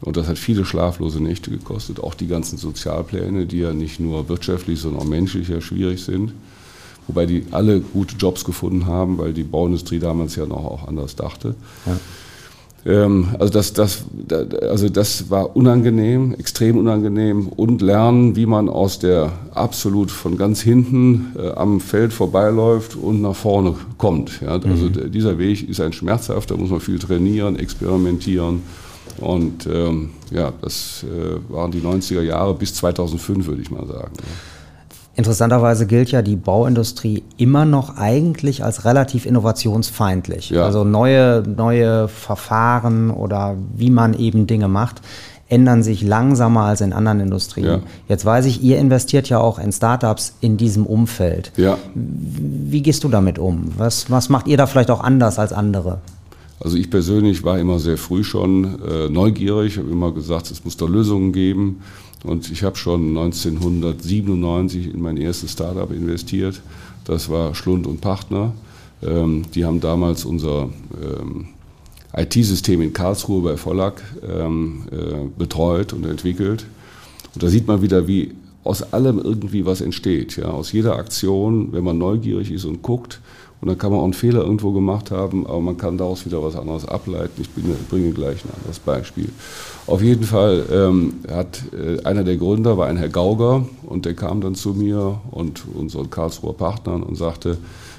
[0.00, 4.28] und das hat viele schlaflose Nächte gekostet, auch die ganzen Sozialpläne, die ja nicht nur
[4.28, 6.32] wirtschaftlich, sondern auch menschlich ja schwierig sind
[7.08, 11.16] wobei die alle gute Jobs gefunden haben, weil die Bauindustrie damals ja noch auch anders
[11.16, 11.54] dachte.
[11.86, 11.98] Ja.
[12.86, 14.04] Ähm, also, das, das,
[14.62, 20.60] also das war unangenehm, extrem unangenehm und lernen, wie man aus der absolut von ganz
[20.60, 24.40] hinten äh, am Feld vorbeiläuft und nach vorne kommt.
[24.40, 24.52] Ja?
[24.52, 25.10] Also mhm.
[25.10, 28.62] dieser Weg ist ein schmerzhafter, muss man viel trainieren, experimentieren.
[29.18, 34.12] Und ähm, ja, das äh, waren die 90er Jahre bis 2005, würde ich mal sagen.
[34.16, 34.24] Ja.
[35.18, 40.50] Interessanterweise gilt ja die Bauindustrie immer noch eigentlich als relativ innovationsfeindlich.
[40.50, 40.64] Ja.
[40.64, 45.02] Also neue, neue Verfahren oder wie man eben Dinge macht,
[45.48, 47.66] ändern sich langsamer als in anderen Industrien.
[47.66, 47.80] Ja.
[48.08, 51.50] Jetzt weiß ich, ihr investiert ja auch in Startups in diesem Umfeld.
[51.56, 51.78] Ja.
[51.96, 53.72] Wie gehst du damit um?
[53.76, 55.98] Was, was macht ihr da vielleicht auch anders als andere?
[56.60, 60.76] Also ich persönlich war immer sehr früh schon äh, neugierig, habe immer gesagt, es muss
[60.76, 61.80] da Lösungen geben.
[62.24, 66.60] Und ich habe schon 1997 in mein erstes Startup investiert.
[67.04, 68.52] Das war Schlund und Partner.
[69.02, 70.68] Ähm, die haben damals unser
[71.00, 71.48] ähm,
[72.16, 76.66] IT-System in Karlsruhe bei Vollack ähm, äh, betreut und entwickelt.
[77.34, 78.32] Und da sieht man wieder, wie
[78.64, 80.36] aus allem irgendwie was entsteht.
[80.36, 80.46] Ja?
[80.46, 83.20] Aus jeder Aktion, wenn man neugierig ist und guckt,
[83.60, 86.42] und dann kann man auch einen Fehler irgendwo gemacht haben, aber man kann daraus wieder
[86.42, 87.42] was anderes ableiten.
[87.42, 87.50] Ich
[87.88, 89.30] bringe gleich ein anderes Beispiel.
[89.86, 94.14] Auf jeden Fall ähm, hat äh, einer der Gründer war ein Herr Gauger und der
[94.14, 97.58] kam dann zu mir und unseren Karlsruher Partnern und sagte,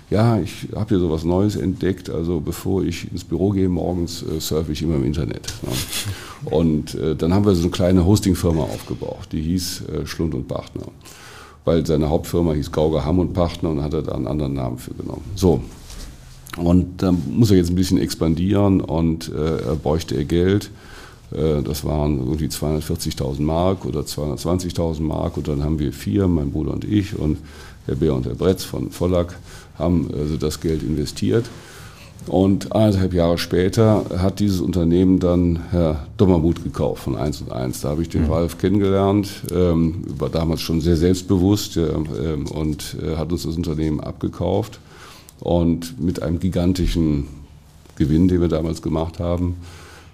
[0.10, 4.24] ja, ich habe hier so was Neues entdeckt, also bevor ich ins Büro gehe morgens,
[4.24, 5.54] äh, surfe ich immer im Internet.
[5.62, 6.52] Ne?
[6.52, 10.48] Und äh, dann haben wir so eine kleine Hostingfirma aufgebaut, die hieß äh, Schlund und
[10.48, 10.84] Partner
[11.66, 14.78] weil seine Hauptfirma hieß Gauger Hamm und Partner und hat er da einen anderen Namen
[14.78, 15.24] für genommen.
[15.36, 15.62] So.
[16.58, 20.72] Und dann muss er jetzt ein bisschen expandieren und äh, bräuchte er Geld.
[21.32, 26.52] Äh, das waren irgendwie 240.000 Mark oder 220.000 Mark und dann haben wir vier, mein
[26.52, 27.38] Bruder und ich und
[27.86, 29.38] Herr Bär und Herr Bretz von Vollack
[29.78, 31.46] haben also das Geld investiert.
[32.28, 37.82] Und eineinhalb Jahre später hat dieses Unternehmen dann Herr Dommermuth gekauft von 1 und 1.
[37.82, 38.32] Da habe ich den mhm.
[38.32, 43.56] Ralf kennengelernt, ähm, war damals schon sehr selbstbewusst äh, ähm, und äh, hat uns das
[43.56, 44.80] Unternehmen abgekauft.
[45.40, 47.28] Und mit einem gigantischen
[47.96, 49.56] Gewinn, den wir damals gemacht haben.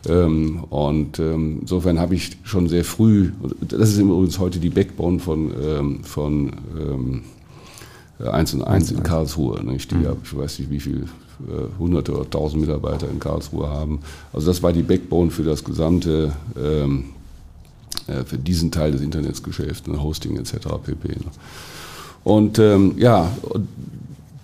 [0.07, 5.19] Ähm, und ähm, insofern habe ich schon sehr früh, das ist übrigens heute die Backbone
[5.19, 7.23] von, ähm, von ähm,
[8.19, 9.91] 1 und 1 in Karlsruhe, nicht?
[9.91, 10.15] die mhm.
[10.23, 11.07] ich weiß nicht wie viel,
[11.80, 14.00] hunderte oder tausend Mitarbeiter in Karlsruhe haben.
[14.34, 17.06] Also das war die Backbone für das gesamte, ähm,
[18.08, 20.54] äh, für diesen Teil des Internetsgeschäfts, ne, Hosting etc.
[20.84, 21.08] pp.
[21.10, 21.32] Ne?
[22.24, 23.32] Und ähm, ja,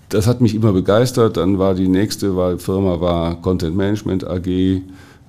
[0.09, 1.37] das hat mich immer begeistert.
[1.37, 4.47] Dann war die nächste war, Firma war Content Management AG.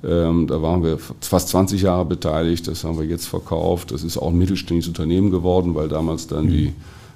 [0.04, 2.66] Ähm, da waren wir fast 20 Jahre beteiligt.
[2.68, 3.92] Das haben wir jetzt verkauft.
[3.92, 6.50] Das ist auch ein mittelständisches Unternehmen geworden, weil damals dann mhm.
[6.50, 6.72] die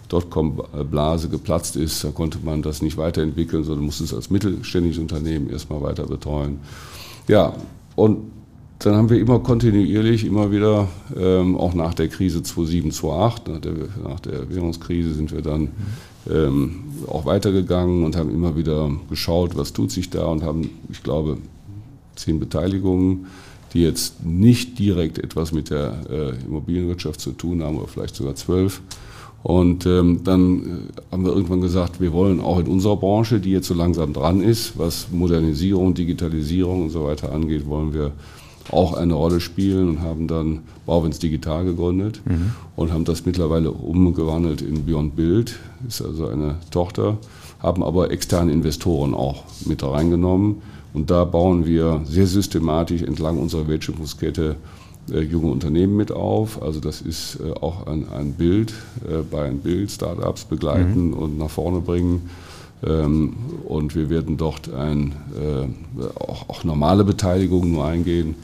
[0.08, 2.02] Dotcom-Blase geplatzt ist.
[2.04, 6.58] Da konnte man das nicht weiterentwickeln, sondern musste es als mittelständisches Unternehmen erstmal weiter betreuen.
[7.28, 7.54] Ja,
[7.96, 8.18] und
[8.78, 13.60] dann haben wir immer kontinuierlich, immer wieder, ähm, auch nach der Krise 2007, 2008, nach
[13.60, 13.72] der,
[14.04, 15.70] nach der Währungskrise sind wir dann
[16.30, 21.02] ähm, auch weitergegangen und haben immer wieder geschaut, was tut sich da und haben, ich
[21.02, 21.38] glaube,
[22.16, 23.26] zehn Beteiligungen,
[23.72, 28.34] die jetzt nicht direkt etwas mit der äh, Immobilienwirtschaft zu tun haben, oder vielleicht sogar
[28.34, 28.82] zwölf.
[29.42, 33.52] Und ähm, dann äh, haben wir irgendwann gesagt, wir wollen auch in unserer Branche, die
[33.52, 38.12] jetzt so langsam dran ist, was Modernisierung, Digitalisierung und so weiter angeht, wollen wir
[38.72, 42.52] auch eine Rolle spielen und haben dann Bauwens Digital gegründet mhm.
[42.74, 47.18] und haben das mittlerweile umgewandelt in Beyond Build, ist also eine Tochter,
[47.60, 50.62] haben aber externe Investoren auch mit reingenommen
[50.94, 54.56] und da bauen wir sehr systematisch entlang unserer Wertschöpfungskette
[55.10, 56.62] äh, junge Unternehmen mit auf.
[56.62, 58.74] Also das ist äh, auch ein, ein Bild,
[59.08, 61.14] äh, bei ein Bild Startups begleiten mhm.
[61.14, 62.28] und nach vorne bringen.
[62.84, 65.66] Ähm, und wir werden dort ein, äh,
[66.20, 68.34] auch, auch, normale Beteiligungen nur eingehen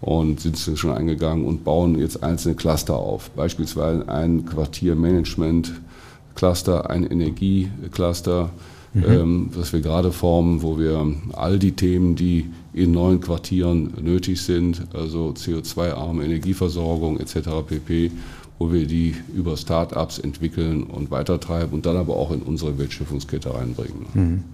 [0.00, 3.28] und sind schon eingegangen und bauen jetzt einzelne Cluster auf.
[3.30, 8.50] Beispielsweise ein Quartiermanagement-Cluster, ein Energiecluster,
[8.94, 9.04] mhm.
[9.06, 14.42] ähm, was wir gerade formen, wo wir all die Themen, die in neuen Quartieren nötig
[14.42, 17.50] sind, also CO2-arme Energieversorgung etc.
[17.66, 18.10] pp.,
[18.58, 23.52] wo wir die über Start-ups entwickeln und weitertreiben und dann aber auch in unsere Wertschöpfungskette
[23.52, 24.06] reinbringen.
[24.14, 24.44] Mhm.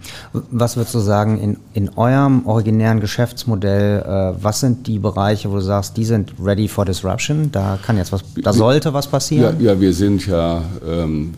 [0.50, 5.57] Was würdest du sagen, in, in eurem originären Geschäftsmodell, äh, was sind die Bereiche, wo
[5.57, 7.53] du sagst, die sind ready for disruption?
[7.53, 9.57] Da kann jetzt was, da sollte was passieren?
[9.61, 11.35] Ja, ja wir sind ja, ähm,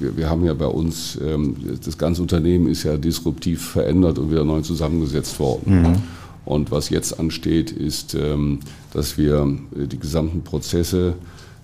[0.00, 4.30] wir, wir, haben ja bei uns, ähm, das ganze Unternehmen ist ja disruptiv verändert und
[4.30, 5.82] wieder neu zusammengesetzt worden.
[5.82, 5.96] Mhm.
[6.44, 8.60] Und was jetzt ansteht, ist, ähm,
[8.92, 11.14] dass wir äh, die gesamten Prozesse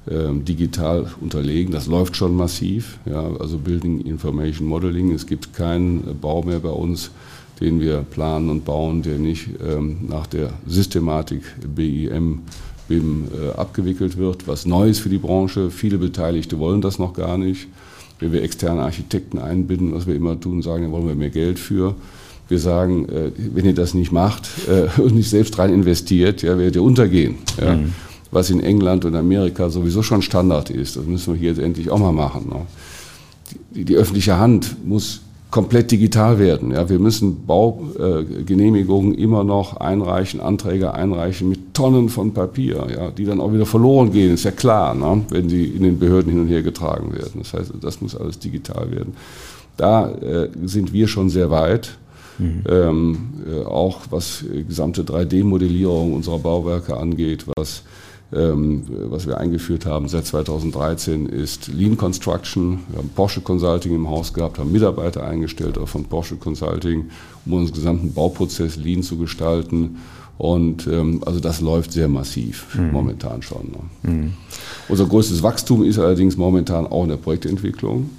[0.09, 1.73] ähm, digital unterlegen.
[1.73, 2.99] Das läuft schon massiv.
[3.07, 5.13] Ja, also Building Information Modeling.
[5.13, 7.11] Es gibt keinen Bau mehr bei uns,
[7.61, 11.43] den wir planen und bauen, der nicht ähm, nach der Systematik
[11.75, 12.43] BIM
[12.89, 14.47] BIM äh, abgewickelt wird.
[14.47, 15.71] Was Neues für die Branche.
[15.71, 17.67] Viele Beteiligte wollen das noch gar nicht.
[18.19, 21.59] Wenn wir externe Architekten einbinden, was wir immer tun, sagen, da wollen wir mehr Geld
[21.59, 21.95] für.
[22.49, 26.57] Wir sagen, äh, wenn ihr das nicht macht äh, und nicht selbst rein investiert, ja,
[26.59, 27.37] werdet ihr untergehen.
[27.61, 27.77] Ja.
[27.77, 27.93] Mhm
[28.31, 30.97] was in England und Amerika sowieso schon Standard ist.
[30.97, 32.49] Das müssen wir hier jetzt endlich auch mal machen.
[32.49, 32.67] Ne?
[33.75, 35.21] Die, die, öffentliche Hand muss
[35.51, 36.73] komplett digital werden.
[36.73, 36.89] Ja?
[36.89, 43.11] Wir müssen Baugenehmigungen äh, immer noch einreichen, Anträge einreichen mit Tonnen von Papier, ja?
[43.11, 45.23] die dann auch wieder verloren gehen, ist ja klar, ne?
[45.31, 47.41] wenn sie in den Behörden hin und her getragen werden.
[47.41, 49.15] Das heißt, das muss alles digital werden.
[49.77, 51.97] Da äh, sind wir schon sehr weit.
[52.39, 52.65] Mhm.
[52.69, 53.19] Ähm,
[53.51, 57.83] äh, auch was gesamte 3D-Modellierung unserer Bauwerke angeht, was
[58.31, 62.81] was wir eingeführt haben seit 2013, ist Lean Construction.
[62.89, 67.11] Wir haben Porsche Consulting im Haus gehabt, haben Mitarbeiter eingestellt von Porsche Consulting,
[67.45, 69.99] um unseren gesamten Bauprozess Lean zu gestalten.
[70.39, 72.91] Und ähm, also das läuft sehr massiv mhm.
[72.91, 73.71] momentan schon.
[74.03, 74.11] Ne?
[74.11, 74.33] Mhm.
[74.89, 78.11] Unser größtes Wachstum ist allerdings momentan auch in der Projektentwicklung,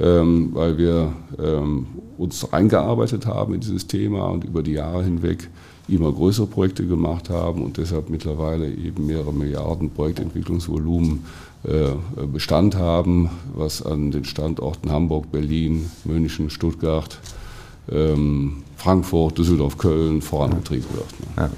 [0.00, 5.48] ähm, weil wir ähm, uns eingearbeitet haben in dieses Thema und über die Jahre hinweg
[5.88, 11.24] immer größere Projekte gemacht haben und deshalb mittlerweile eben mehrere Milliarden Projektentwicklungsvolumen
[11.64, 17.18] äh, Bestand haben, was an den Standorten Hamburg, Berlin, München, Stuttgart,
[17.90, 21.36] ähm, Frankfurt, Düsseldorf, Köln vorangetrieben wird.
[21.36, 21.50] Ne?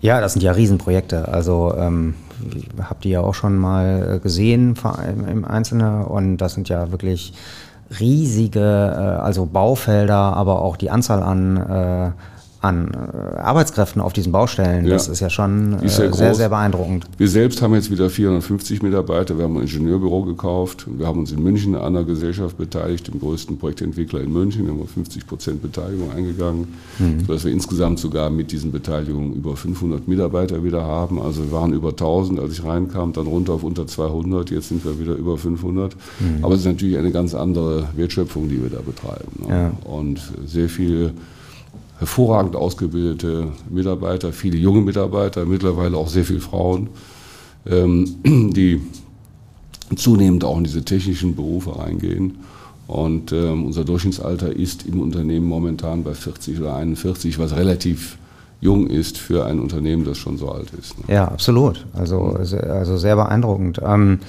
[0.00, 0.20] Ja.
[0.20, 1.28] das sind ja Riesenprojekte.
[1.28, 2.14] Also ähm,
[2.82, 4.74] habt ihr ja auch schon mal gesehen
[5.30, 7.34] im Einzelnen und das sind ja wirklich
[7.98, 12.10] riesige, äh, also Baufelder, aber auch die Anzahl an äh,
[12.62, 14.84] an äh, Arbeitskräften auf diesen Baustellen.
[14.84, 14.92] Ja.
[14.92, 17.06] Das ist ja schon äh, sehr, sehr, sehr, beeindruckend.
[17.16, 19.38] Wir selbst haben jetzt wieder 450 Mitarbeiter.
[19.38, 20.86] Wir haben ein Ingenieurbüro gekauft.
[20.86, 24.64] Wir haben uns in München an einer Gesellschaft beteiligt, dem größten Projektentwickler in München.
[24.64, 26.68] Wir haben 50 Prozent Beteiligung eingegangen,
[26.98, 27.20] mhm.
[27.26, 31.20] sodass wir insgesamt sogar mit diesen Beteiligungen über 500 Mitarbeiter wieder haben.
[31.20, 34.50] Also wir waren über 1000, als ich reinkam, dann runter auf unter 200.
[34.50, 35.96] Jetzt sind wir wieder über 500.
[36.20, 36.44] Mhm.
[36.44, 39.48] Aber es ist natürlich eine ganz andere Wertschöpfung, die wir da betreiben.
[39.48, 39.48] Ne?
[39.48, 39.90] Ja.
[39.90, 41.14] Und sehr viel
[42.00, 46.88] hervorragend ausgebildete Mitarbeiter, viele junge Mitarbeiter, mittlerweile auch sehr viele Frauen,
[47.66, 48.80] ähm, die
[49.94, 52.38] zunehmend auch in diese technischen Berufe reingehen.
[52.86, 58.16] Und ähm, unser Durchschnittsalter ist im Unternehmen momentan bei 40 oder 41, was relativ
[58.60, 60.98] jung ist für ein Unternehmen, das schon so alt ist.
[60.98, 61.14] Ne?
[61.14, 61.86] Ja, absolut.
[61.92, 63.80] Also, also sehr beeindruckend.
[63.84, 64.20] Ähm,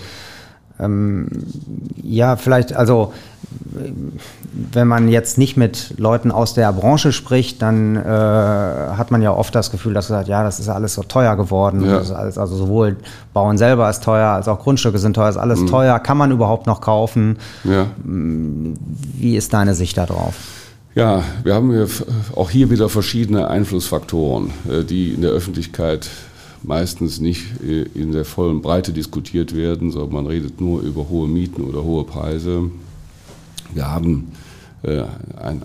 [0.79, 1.27] ähm,
[2.01, 3.13] ja, vielleicht, also
[4.71, 9.34] wenn man jetzt nicht mit Leuten aus der Branche spricht, dann äh, hat man ja
[9.34, 11.86] oft das Gefühl, dass gesagt, ja, das ist alles so teuer geworden.
[11.86, 11.97] Ja.
[11.97, 12.97] Alles, also sowohl
[13.34, 15.67] Bauen selber ist teuer, als auch Grundstücke sind teuer, ist alles mhm.
[15.67, 15.99] teuer.
[15.99, 17.38] Kann man überhaupt noch kaufen?
[17.63, 17.88] Ja.
[18.03, 20.36] Wie ist deine Sicht darauf?
[20.93, 21.88] Ja, wir haben hier
[22.36, 26.10] auch hier wieder verschiedene Einflussfaktoren, äh, die in der Öffentlichkeit
[26.63, 31.28] meistens nicht äh, in der vollen Breite diskutiert werden, sondern man redet nur über hohe
[31.28, 32.69] Mieten oder hohe Preise.
[33.74, 34.32] Wir haben
[34.84, 35.04] äh,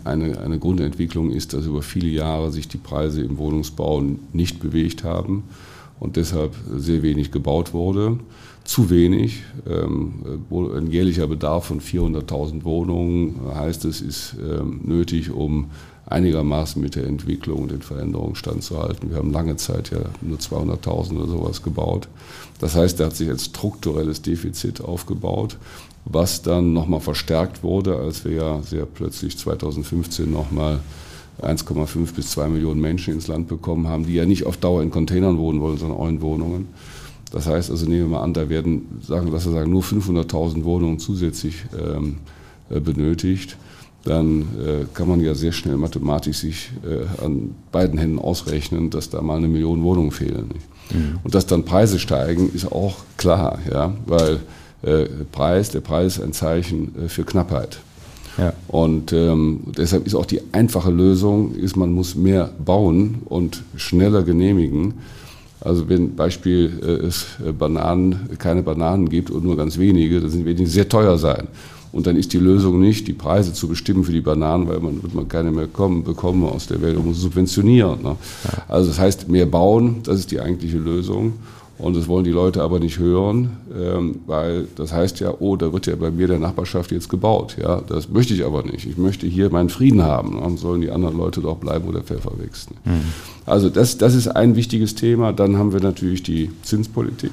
[0.04, 5.44] eine, Grundentwicklung ist, dass über viele Jahre sich die Preise im Wohnungsbau nicht bewegt haben
[5.98, 8.18] und deshalb sehr wenig gebaut wurde.
[8.64, 9.42] Zu wenig.
[9.68, 15.70] Ähm, ein jährlicher Bedarf von 400.000 Wohnungen heißt es, ist ähm, nötig, um
[16.06, 19.10] einigermaßen mit der Entwicklung und den Veränderungen standzuhalten.
[19.10, 22.08] Wir haben lange Zeit ja nur 200.000 oder sowas gebaut.
[22.60, 25.58] Das heißt, da hat sich ein strukturelles Defizit aufgebaut,
[26.04, 30.78] was dann nochmal verstärkt wurde, als wir ja sehr plötzlich 2015 nochmal
[31.42, 34.90] 1,5 bis 2 Millionen Menschen ins Land bekommen haben, die ja nicht auf Dauer in
[34.90, 36.68] Containern wohnen wollen, sondern auch in Wohnungen.
[37.32, 40.62] Das heißt also, nehmen wir mal an, da werden, sagen, lass wir sagen, nur 500.000
[40.62, 42.18] Wohnungen zusätzlich ähm,
[42.70, 43.56] äh, benötigt
[44.06, 49.10] dann äh, kann man ja sehr schnell mathematisch sich äh, an beiden Händen ausrechnen, dass
[49.10, 50.50] da mal eine Million Wohnungen fehlen.
[50.90, 51.18] Mhm.
[51.24, 54.40] Und dass dann Preise steigen, ist auch klar, ja, weil
[54.82, 57.78] äh, Preis, der Preis ist ein Zeichen für Knappheit.
[58.38, 58.52] Ja.
[58.68, 64.22] Und ähm, deshalb ist auch die einfache Lösung, ist, man muss mehr bauen und schneller
[64.22, 64.94] genehmigen.
[65.60, 67.26] Also wenn Beispiel äh, es
[67.58, 71.48] Bananen, keine Bananen gibt und nur ganz wenige, dann sind wenige sehr teuer sein.
[71.96, 75.02] Und dann ist die Lösung nicht, die Preise zu bestimmen für die Bananen, weil man
[75.02, 78.02] wird man keine mehr kommen, bekommen aus der Welt und muss subventionieren.
[78.02, 78.16] Ne?
[78.68, 81.32] Also das heißt, mehr bauen, das ist die eigentliche Lösung.
[81.78, 85.72] Und das wollen die Leute aber nicht hören, ähm, weil das heißt ja, oh, da
[85.72, 87.56] wird ja bei mir der Nachbarschaft jetzt gebaut.
[87.58, 88.84] Ja, das möchte ich aber nicht.
[88.84, 90.38] Ich möchte hier meinen Frieden haben.
[90.38, 92.72] Dann sollen die anderen Leute doch bleiben, wo der Pfeffer wächst.
[92.84, 93.00] Mhm.
[93.46, 95.32] Also das, das ist ein wichtiges Thema.
[95.32, 97.32] Dann haben wir natürlich die Zinspolitik,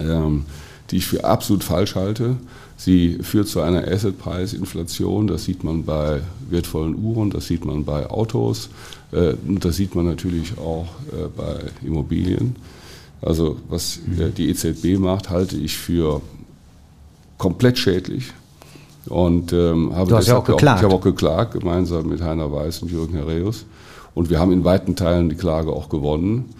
[0.00, 0.44] ähm,
[0.90, 2.36] die ich für absolut falsch halte.
[2.78, 5.26] Sie führt zu einer Assetpreisinflation.
[5.26, 8.70] Das sieht man bei wertvollen Uhren, das sieht man bei Autos
[9.12, 12.56] äh, das sieht man natürlich auch äh, bei Immobilien.
[13.20, 14.34] Also was mhm.
[14.34, 16.20] die EZB macht, halte ich für
[17.36, 18.32] komplett schädlich.
[19.06, 20.78] Und ähm, habe du hast ja auch geklagt.
[20.78, 23.64] Auch, ich habe auch geklagt, gemeinsam mit Heiner Weiß und Jürgen Herreus.
[24.14, 26.50] Und wir haben in weiten Teilen die Klage auch gewonnen.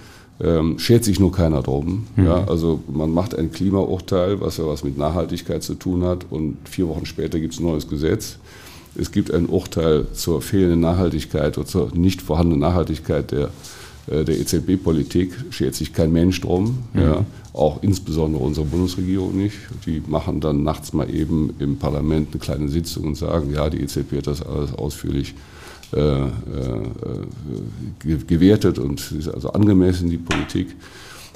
[0.41, 2.07] Ähm, schert sich nur keiner drum.
[2.15, 2.27] Mhm.
[2.27, 6.57] Ja, also man macht ein Klimaurteil, was ja was mit Nachhaltigkeit zu tun hat und
[6.69, 8.39] vier Wochen später gibt es ein neues Gesetz.
[8.97, 13.51] Es gibt ein Urteil zur fehlenden Nachhaltigkeit oder zur nicht vorhandenen Nachhaltigkeit der,
[14.07, 16.79] äh, der EZB-Politik, schert sich kein Mensch drum.
[16.93, 17.01] Mhm.
[17.01, 19.57] Ja, auch insbesondere unsere Bundesregierung nicht.
[19.87, 23.81] Die machen dann nachts mal eben im Parlament eine kleine Sitzung und sagen, ja, die
[23.81, 25.58] EZB hat das alles ausführlich äh,
[28.27, 30.77] gewertet und ist also angemessen, die Politik.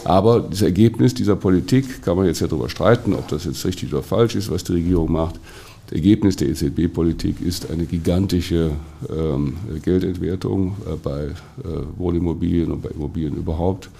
[0.05, 3.93] Aber das Ergebnis dieser Politik kann man jetzt ja darüber streiten, ob das jetzt richtig
[3.93, 5.39] oder falsch ist, was die Regierung macht.
[5.87, 8.71] Das Ergebnis der EZB-Politik ist eine gigantische
[9.11, 11.33] ähm, Geldentwertung äh, bei äh,
[11.99, 13.91] Wohnimmobilien und bei Immobilien überhaupt.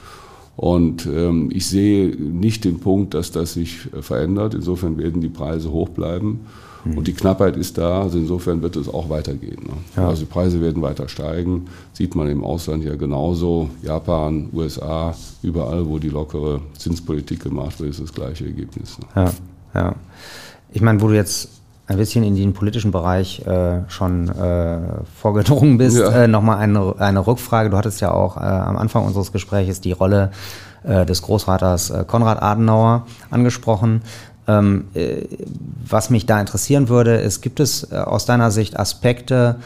[0.57, 4.55] Und ähm, ich sehe nicht den Punkt, dass das sich äh, verändert.
[4.55, 6.41] Insofern werden die Preise hoch bleiben.
[6.85, 6.99] Mhm.
[6.99, 9.63] Und die Knappheit ist da, also insofern wird es auch weitergehen.
[9.65, 9.73] Ne?
[9.97, 10.09] Ja.
[10.09, 13.71] Also die Preise werden weiter steigen, sieht man im Ausland ja genauso.
[13.83, 18.99] Japan, USA, überall, wo die lockere Zinspolitik gemacht wird, ist das gleiche Ergebnis.
[18.99, 19.07] Ne?
[19.25, 19.95] Ja, ja.
[20.73, 21.49] Ich meine, wo du jetzt
[21.87, 24.79] ein bisschen in den politischen Bereich äh, schon äh,
[25.21, 26.25] vorgedrungen bist, ja.
[26.25, 27.71] äh, nochmal eine, eine Rückfrage.
[27.71, 30.31] Du hattest ja auch äh, am Anfang unseres Gesprächs die Rolle
[30.85, 34.03] äh, des Großvaters äh, Konrad Adenauer angesprochen.
[34.49, 35.23] Ähm, äh,
[35.89, 39.57] was mich da interessieren würde, ist, gibt es äh, aus deiner Sicht Aspekte,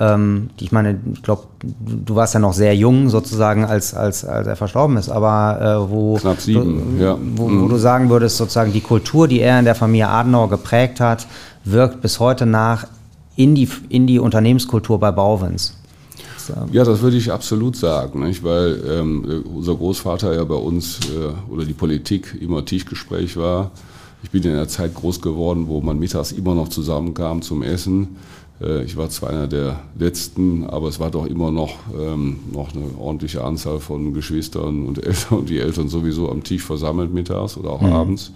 [0.00, 4.24] ähm, die ich meine, ich glaube, du warst ja noch sehr jung sozusagen, als, als,
[4.24, 7.16] als er verstorben ist, aber äh, wo, Knapp sieben, du, ja.
[7.36, 7.62] wo, mhm.
[7.62, 11.28] wo, du sagen würdest, sozusagen die Kultur, die er in der Familie Adenauer geprägt hat,
[11.64, 12.88] wirkt bis heute nach
[13.36, 15.76] in die, in die Unternehmenskultur bei Bauwens.
[16.72, 18.44] Ja, das würde ich absolut sagen, nicht?
[18.44, 23.70] weil ähm, unser Großvater ja bei uns äh, oder die Politik immer Tischgespräch war.
[24.24, 28.16] Ich bin in einer Zeit groß geworden, wo man mittags immer noch zusammenkam zum Essen.
[28.60, 32.74] Äh, ich war zwar einer der Letzten, aber es war doch immer noch, ähm, noch
[32.74, 37.58] eine ordentliche Anzahl von Geschwistern und Eltern und die Eltern sowieso am Tisch versammelt mittags
[37.58, 37.92] oder auch mhm.
[37.92, 38.32] abends.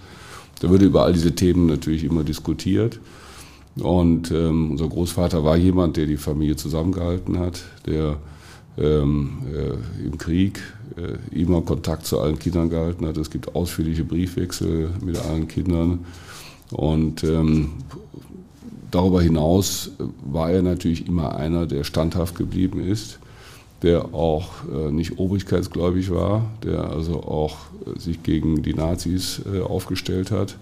[0.61, 2.99] Da wurde über all diese Themen natürlich immer diskutiert.
[3.75, 8.17] Und ähm, unser Großvater war jemand, der die Familie zusammengehalten hat, der
[8.77, 10.61] ähm, äh, im Krieg
[10.97, 13.17] äh, immer Kontakt zu allen Kindern gehalten hat.
[13.17, 16.05] Es gibt ausführliche Briefwechsel mit allen Kindern.
[16.71, 17.71] Und ähm,
[18.91, 19.91] darüber hinaus
[20.25, 23.19] war er natürlich immer einer, der standhaft geblieben ist,
[23.81, 29.61] der auch äh, nicht obrigkeitsgläubig war, der also auch äh, sich gegen die Nazis äh,
[29.61, 30.57] aufgestellt hat,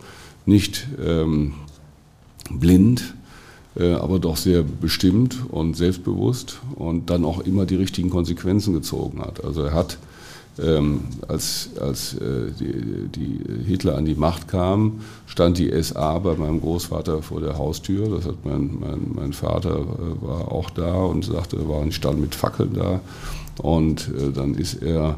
[0.46, 1.54] nicht ähm,
[2.50, 3.16] blind,
[3.76, 9.22] äh, aber doch sehr bestimmt und selbstbewusst und dann auch immer die richtigen Konsequenzen gezogen
[9.22, 9.44] hat.
[9.44, 9.98] Also er hat
[10.60, 16.36] ähm, als, als äh, die, die, Hitler an die Macht kam, stand die SA bei
[16.36, 18.10] meinem Großvater vor der Haustür.
[18.10, 21.92] Das hat mein, mein, mein Vater äh, war auch da und sagte, er war ein
[21.92, 23.02] Stand mit Fackeln da.
[23.62, 25.18] Und äh, dann ist er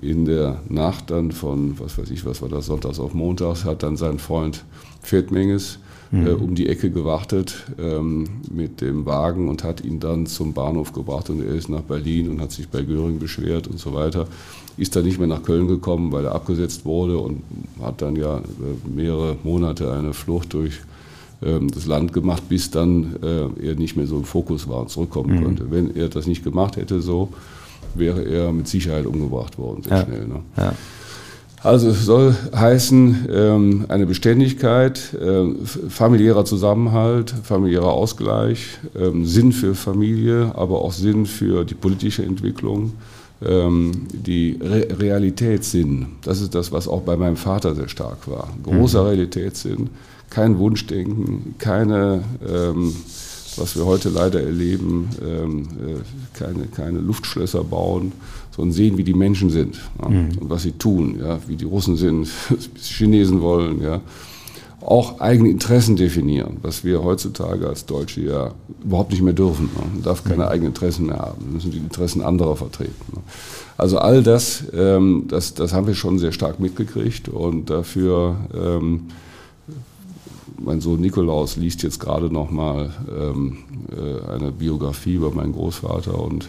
[0.00, 3.82] in der Nacht dann von, was weiß ich, was war das, Sonntags auf Montags, hat
[3.82, 4.64] dann sein Freund
[5.02, 5.78] Pferdmenges
[6.10, 6.26] mhm.
[6.26, 10.92] äh, um die Ecke gewartet ähm, mit dem Wagen und hat ihn dann zum Bahnhof
[10.92, 14.26] gebracht und er ist nach Berlin und hat sich bei Göring beschwert und so weiter
[14.76, 17.42] ist dann nicht mehr nach Köln gekommen, weil er abgesetzt wurde und
[17.80, 18.42] hat dann ja äh,
[18.92, 20.80] mehrere Monate eine Flucht durch
[21.42, 24.90] ähm, das Land gemacht, bis dann äh, er nicht mehr so im Fokus war und
[24.90, 25.44] zurückkommen mhm.
[25.44, 25.70] konnte.
[25.70, 27.28] Wenn er das nicht gemacht hätte, so
[27.98, 30.04] wäre er mit Sicherheit umgebracht worden, sehr ja.
[30.04, 30.26] schnell.
[30.26, 30.42] Ne?
[30.56, 30.74] Ja.
[31.62, 38.78] Also es soll heißen, ähm, eine Beständigkeit, ähm, familiärer Zusammenhalt, familiärer Ausgleich,
[39.22, 42.92] Sinn für Familie, aber auch Sinn für die politische Entwicklung
[43.44, 46.06] ähm, die Re Realitätssinn.
[46.22, 48.48] Das ist das, was auch bei meinem Vater sehr stark war.
[48.62, 49.08] Großer mhm.
[49.08, 49.90] Realitätssinn,
[50.30, 52.94] kein Wunschdenken, keine, ähm,
[53.56, 58.12] was wir heute leider erleben, ähm, äh, keine, keine Luftschlösser bauen,
[58.54, 60.38] sondern sehen, wie die Menschen sind ja, mhm.
[60.40, 64.00] und was sie tun, ja, wie die Russen sind, was die Chinesen wollen, ja
[64.84, 68.50] auch eigene Interessen definieren, was wir heutzutage als Deutsche ja
[68.84, 69.70] überhaupt nicht mehr dürfen.
[69.74, 70.48] Man darf keine mhm.
[70.48, 73.22] eigenen Interessen mehr haben, wir müssen die Interessen anderer vertreten.
[73.78, 79.08] Also all das, ähm, das, das haben wir schon sehr stark mitgekriegt und dafür, ähm,
[80.58, 83.58] mein Sohn Nikolaus liest jetzt gerade nochmal ähm,
[83.90, 86.48] äh, eine Biografie über meinen Großvater und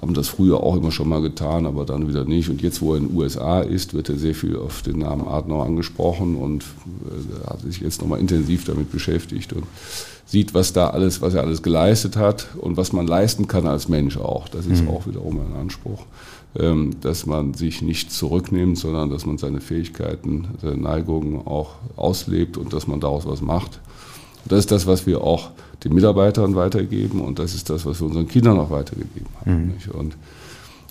[0.00, 2.48] haben das früher auch immer schon mal getan, aber dann wieder nicht.
[2.48, 5.28] Und jetzt, wo er in den USA ist, wird er sehr viel auf den Namen
[5.28, 9.64] Adenauer angesprochen und äh, hat sich jetzt nochmal intensiv damit beschäftigt und
[10.24, 13.88] sieht, was da alles, was er alles geleistet hat und was man leisten kann als
[13.88, 14.48] Mensch auch.
[14.48, 14.88] Das ist mhm.
[14.88, 16.04] auch wiederum ein Anspruch,
[16.52, 22.72] dass man sich nicht zurücknimmt, sondern dass man seine Fähigkeiten, seine Neigungen auch auslebt und
[22.72, 23.80] dass man daraus was macht.
[24.46, 25.50] Das ist das, was wir auch
[25.84, 29.66] den Mitarbeitern weitergeben und das ist das, was wir unseren Kindern auch weitergegeben haben.
[29.66, 29.98] Mhm.
[29.98, 30.16] Und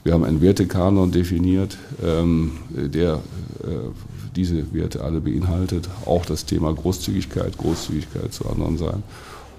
[0.03, 3.89] wir haben einen Wertekanon definiert, ähm, der äh,
[4.35, 5.89] diese Werte alle beinhaltet.
[6.05, 9.03] Auch das Thema Großzügigkeit, Großzügigkeit zu anderen sein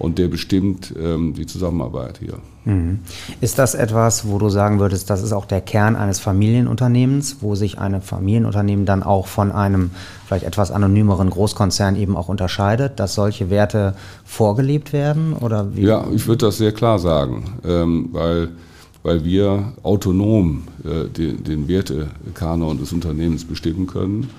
[0.01, 2.39] und der bestimmt ähm, die Zusammenarbeit hier.
[2.65, 2.99] Mhm.
[3.39, 7.53] Ist das etwas, wo du sagen würdest, das ist auch der Kern eines Familienunternehmens, wo
[7.53, 9.91] sich ein Familienunternehmen dann auch von einem
[10.25, 13.93] vielleicht etwas anonymeren Großkonzern eben auch unterscheidet, dass solche Werte
[14.25, 15.33] vorgelebt werden?
[15.33, 15.83] Oder wie?
[15.83, 18.49] Ja, ich würde das sehr klar sagen, ähm, weil,
[19.03, 24.29] weil wir autonom äh, den, den Wertekanon des Unternehmens bestimmen können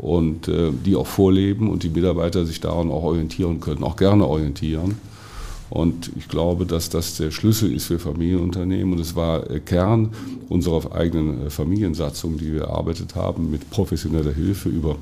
[0.00, 4.26] und äh, die auch vorleben und die Mitarbeiter sich daran auch orientieren können, auch gerne
[4.26, 4.94] orientieren.
[5.68, 8.94] Und ich glaube, dass das der Schlüssel ist für Familienunternehmen.
[8.94, 10.10] Und es war Kern
[10.48, 14.96] unserer eigenen äh, Familiensatzung, die wir erarbeitet haben, mit professioneller Hilfe über,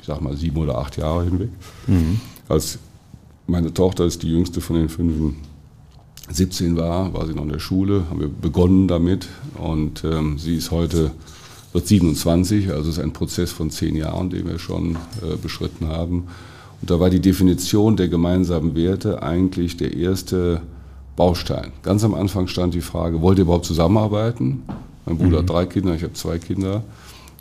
[0.00, 1.50] ich sag mal, sieben oder acht Jahre hinweg.
[1.86, 2.20] Mhm.
[2.48, 2.80] Als
[3.46, 5.34] meine Tochter ist die jüngste von den fünf,
[6.28, 9.28] 17 war, war sie noch in der Schule, haben wir begonnen damit.
[9.56, 11.12] Und ähm, sie ist heute
[11.72, 15.88] wird 27, also es ist ein Prozess von zehn Jahren, den wir schon äh, beschritten
[15.88, 16.28] haben.
[16.80, 20.62] Und da war die Definition der gemeinsamen Werte eigentlich der erste
[21.16, 21.72] Baustein.
[21.82, 24.62] Ganz am Anfang stand die Frage, wollt ihr überhaupt zusammenarbeiten?
[25.06, 25.42] Mein Bruder mhm.
[25.42, 26.82] hat drei Kinder, ich habe zwei Kinder.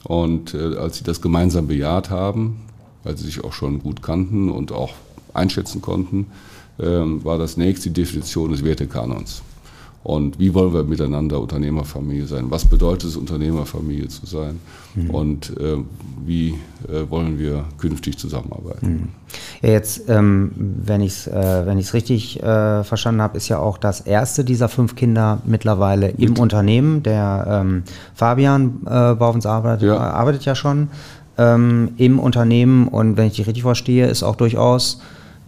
[0.04, 2.62] Und äh, als sie das gemeinsam bejaht haben,
[3.04, 4.94] weil sie sich auch schon gut kannten und auch
[5.34, 6.28] einschätzen konnten,
[6.80, 9.42] äh, war das nächste die Definition des Wertekanons.
[10.04, 12.46] Und wie wollen wir miteinander Unternehmerfamilie sein?
[12.50, 14.60] Was bedeutet es, Unternehmerfamilie zu sein?
[14.96, 15.10] Mhm.
[15.12, 15.78] Und äh,
[16.26, 16.56] wie
[16.88, 18.88] äh, wollen wir künftig zusammenarbeiten?
[18.88, 19.08] Mhm.
[19.62, 23.78] Ja, jetzt, ähm, wenn ich es äh, wenn richtig äh, verstanden habe, ist ja auch
[23.78, 26.22] das erste dieser fünf Kinder mittlerweile Mit.
[26.22, 27.04] im Unternehmen.
[27.04, 27.84] Der ähm,
[28.16, 29.98] Fabian äh, bei uns arbeitet ja.
[29.98, 30.90] arbeitet ja schon
[31.38, 35.00] ähm, im Unternehmen und wenn ich dich richtig verstehe, ist auch durchaus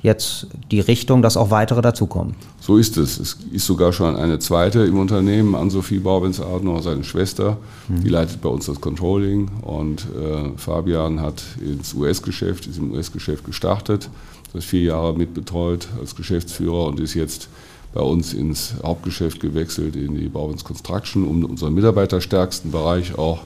[0.04, 2.36] jetzt die Richtung, dass auch weitere dazukommen.
[2.60, 3.20] So ist es.
[3.20, 7.58] Es ist sogar schon eine zweite im Unternehmen, Ann-Sophie Bauwens-Adner, seine Schwester.
[7.88, 8.04] Mhm.
[8.04, 13.46] Die leitet bei uns das Controlling und äh, Fabian hat ins US-Geschäft, ist im US-Geschäft
[13.46, 14.10] gestartet,
[14.52, 17.48] das vier Jahre mitbetreut als Geschäftsführer und ist jetzt
[17.94, 23.40] bei uns ins Hauptgeschäft gewechselt, in die Bauwens Construction, um unseren mitarbeiterstärksten Bereich auch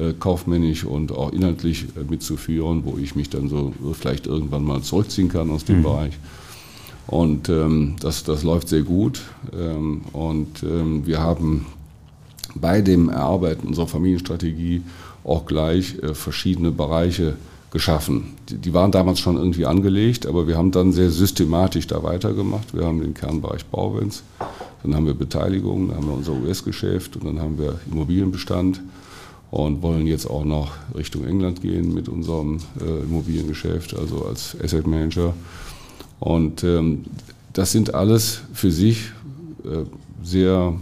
[0.00, 4.80] äh, kaufmännisch und auch inhaltlich äh, mitzuführen, wo ich mich dann so vielleicht irgendwann mal
[4.80, 5.82] zurückziehen kann aus dem mhm.
[5.82, 6.18] Bereich.
[7.06, 9.20] Und ähm, das, das läuft sehr gut.
[9.52, 11.66] Ähm, und ähm, wir haben
[12.54, 14.82] bei dem Erarbeiten unserer Familienstrategie
[15.24, 17.34] auch gleich äh, verschiedene Bereiche
[17.70, 18.34] geschaffen.
[18.48, 22.74] Die, die, waren damals schon irgendwie angelegt, aber wir haben dann sehr systematisch da weitergemacht.
[22.74, 24.22] Wir haben den Kernbereich Bauwens,
[24.82, 28.80] dann haben wir Beteiligung, dann haben wir unser US-Geschäft und dann haben wir Immobilienbestand
[29.50, 34.86] und wollen jetzt auch noch Richtung England gehen mit unserem äh, Immobiliengeschäft, also als Asset
[34.86, 35.34] Manager.
[36.20, 37.04] Und ähm,
[37.52, 39.10] das sind alles für sich
[39.64, 39.84] äh,
[40.22, 40.74] sehr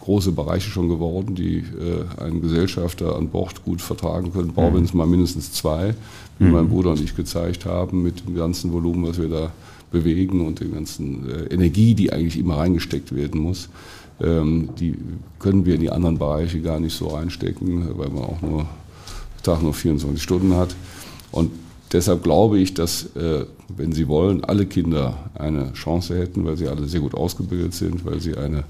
[0.00, 4.52] große Bereiche schon geworden, die äh, einen Gesellschafter an Bord gut vertragen können.
[4.54, 4.88] Brauchen wir mhm.
[4.92, 5.94] mal mindestens zwei,
[6.38, 6.52] wie mhm.
[6.52, 9.52] mein Bruder und ich gezeigt haben, mit dem ganzen Volumen, was wir da
[9.90, 13.68] bewegen und der ganzen äh, Energie, die eigentlich immer reingesteckt werden muss.
[14.22, 14.96] Ähm, die
[15.38, 18.66] können wir in die anderen Bereiche gar nicht so reinstecken, weil man auch nur
[19.42, 20.74] Tag nur 24 Stunden hat.
[21.32, 21.50] Und
[21.92, 26.68] deshalb glaube ich, dass, äh, wenn Sie wollen, alle Kinder eine Chance hätten, weil sie
[26.68, 28.64] alle sehr gut ausgebildet sind, weil sie, eine,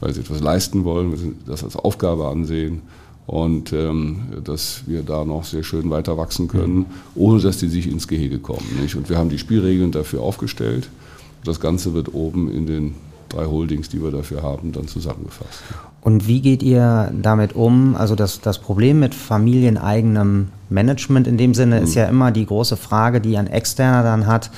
[0.00, 2.82] weil sie etwas leisten wollen, weil sie das als Aufgabe ansehen
[3.26, 7.90] und ähm, dass wir da noch sehr schön weiter wachsen können, ohne dass die sich
[7.90, 8.78] ins Gehege kommen.
[8.80, 8.94] Nicht?
[8.94, 10.88] Und wir haben die Spielregeln dafür aufgestellt.
[11.44, 12.94] Das Ganze wird oben in den
[13.28, 15.62] drei Holdings, die wir dafür haben, dann zusammengefasst.
[16.00, 17.96] Und wie geht ihr damit um?
[17.96, 21.84] Also das, das Problem mit familieneigenem Management in dem Sinne mhm.
[21.84, 24.50] ist ja immer die große Frage, die ein Externer dann hat.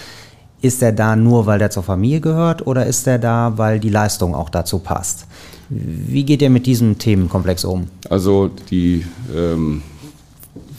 [0.61, 3.91] Ist er da nur, weil der zur Familie gehört oder ist er da, weil die
[3.91, 5.27] Leistung auch dazu passt?
[5.71, 7.89] Wie geht ihr mit diesem Themenkomplex um?
[8.09, 9.05] Also die
[9.35, 9.83] ähm,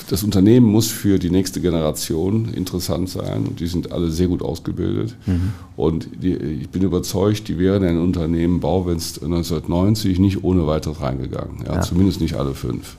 [0.09, 4.41] das Unternehmen muss für die nächste Generation interessant sein und die sind alle sehr gut
[4.41, 5.15] ausgebildet.
[5.27, 5.53] Mhm.
[5.77, 10.99] Und die, ich bin überzeugt, die wären in ein Unternehmen Bauwens 1990 nicht ohne weiteres
[10.99, 11.63] reingegangen.
[11.63, 11.81] Ja, ja.
[11.81, 12.95] Zumindest nicht alle fünf.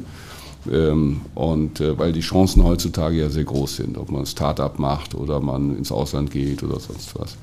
[0.70, 4.78] Ähm, und äh, weil die Chancen heutzutage ja sehr groß sind, ob man ein Start-up
[4.78, 7.36] macht oder man ins Ausland geht oder sonst was.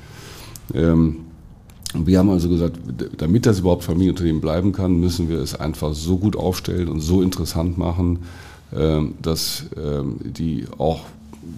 [0.74, 1.18] Ähm,
[1.94, 2.80] wir haben also gesagt,
[3.18, 7.22] damit das überhaupt Familienunternehmen bleiben kann, müssen wir es einfach so gut aufstellen und so
[7.22, 8.20] interessant machen,
[9.22, 11.06] dass ähm, die auch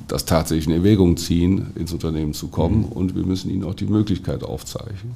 [0.08, 2.82] das tatsächlich in Erwägung ziehen, ins Unternehmen zu kommen.
[2.82, 2.86] Mhm.
[2.86, 5.16] Und wir müssen ihnen auch die Möglichkeit aufzeichnen.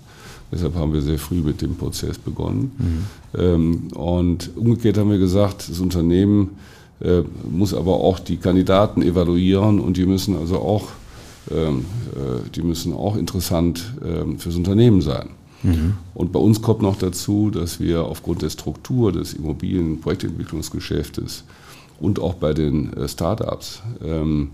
[0.52, 2.72] Deshalb haben wir sehr früh mit dem Prozess begonnen.
[2.78, 3.40] Mhm.
[3.40, 6.52] Ähm, und umgekehrt haben wir gesagt, das Unternehmen
[7.02, 10.90] äh, muss aber auch die Kandidaten evaluieren und die müssen also auch,
[11.50, 11.72] äh,
[12.56, 13.94] die müssen auch interessant
[14.38, 15.30] fürs Unternehmen sein.
[15.64, 15.96] Mhm.
[16.14, 21.44] Und bei uns kommt noch dazu, dass wir aufgrund der Struktur des Immobilienprojektentwicklungsgeschäftes und
[22.20, 24.52] auch bei den äh, Startups ähm,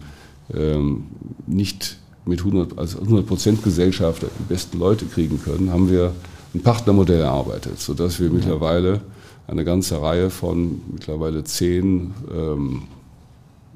[0.54, 1.06] ähm,
[1.48, 6.14] nicht mit 100, also 100% Gesellschaft die besten Leute kriegen können, haben wir
[6.54, 8.34] ein Partnermodell erarbeitet, sodass wir ja.
[8.34, 9.02] mittlerweile
[9.48, 12.84] eine ganze Reihe von mittlerweile zehn ähm,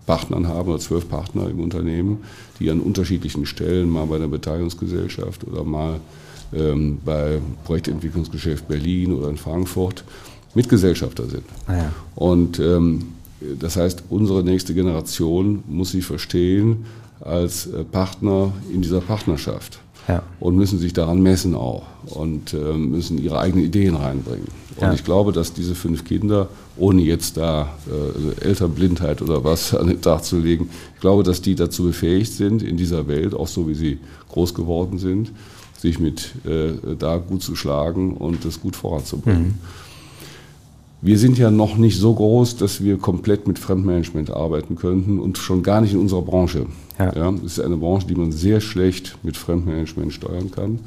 [0.05, 2.23] Partnern haben oder zwölf Partner im Unternehmen,
[2.59, 5.99] die an unterschiedlichen Stellen, mal bei der Beteiligungsgesellschaft oder mal
[6.53, 10.03] ähm, bei Projektentwicklungsgeschäft Berlin oder in Frankfurt
[10.55, 11.45] Mitgesellschafter sind.
[11.67, 11.91] Ah ja.
[12.15, 13.13] Und ähm,
[13.59, 16.85] das heißt, unsere nächste Generation muss sich verstehen
[17.21, 19.79] als äh, Partner in dieser Partnerschaft.
[20.07, 20.21] Ja.
[20.41, 24.49] Und müssen sich daran messen auch und äh, müssen ihre eigenen Ideen reinbringen.
[24.75, 24.93] Und ja.
[24.93, 30.01] ich glaube, dass diese fünf Kinder, ohne jetzt da äh, Elternblindheit oder was an den
[30.01, 33.69] Tag zu legen, ich glaube, dass die dazu befähigt sind, in dieser Welt, auch so
[33.69, 35.31] wie sie groß geworden sind,
[35.77, 39.43] sich mit äh, da gut zu schlagen und das gut voranzubringen.
[39.43, 39.59] Mhm.
[41.05, 45.37] Wir sind ja noch nicht so groß, dass wir komplett mit Fremdmanagement arbeiten könnten und
[45.37, 46.65] schon gar nicht in unserer Branche.
[46.97, 47.13] Ja.
[47.13, 50.79] Ja, das ist eine Branche, die man sehr schlecht mit Fremdmanagement steuern kann.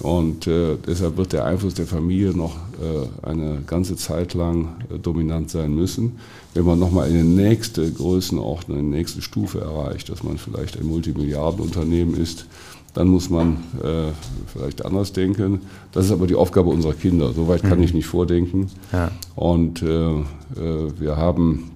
[0.00, 4.98] Und äh, deshalb wird der Einfluss der Familie noch äh, eine ganze Zeit lang äh,
[4.98, 6.18] dominant sein müssen.
[6.52, 12.20] Wenn man nochmal eine nächste Größenordnung, eine nächste Stufe erreicht, dass man vielleicht ein Multimilliardenunternehmen
[12.20, 12.44] ist,
[12.94, 14.12] dann muss man äh,
[14.46, 15.62] vielleicht anders denken.
[15.92, 17.32] Das ist aber die Aufgabe unserer Kinder.
[17.32, 17.84] Soweit kann mhm.
[17.84, 18.68] ich nicht vordenken.
[18.92, 19.10] Ja.
[19.36, 20.24] Und äh, äh,
[20.98, 21.70] wir haben,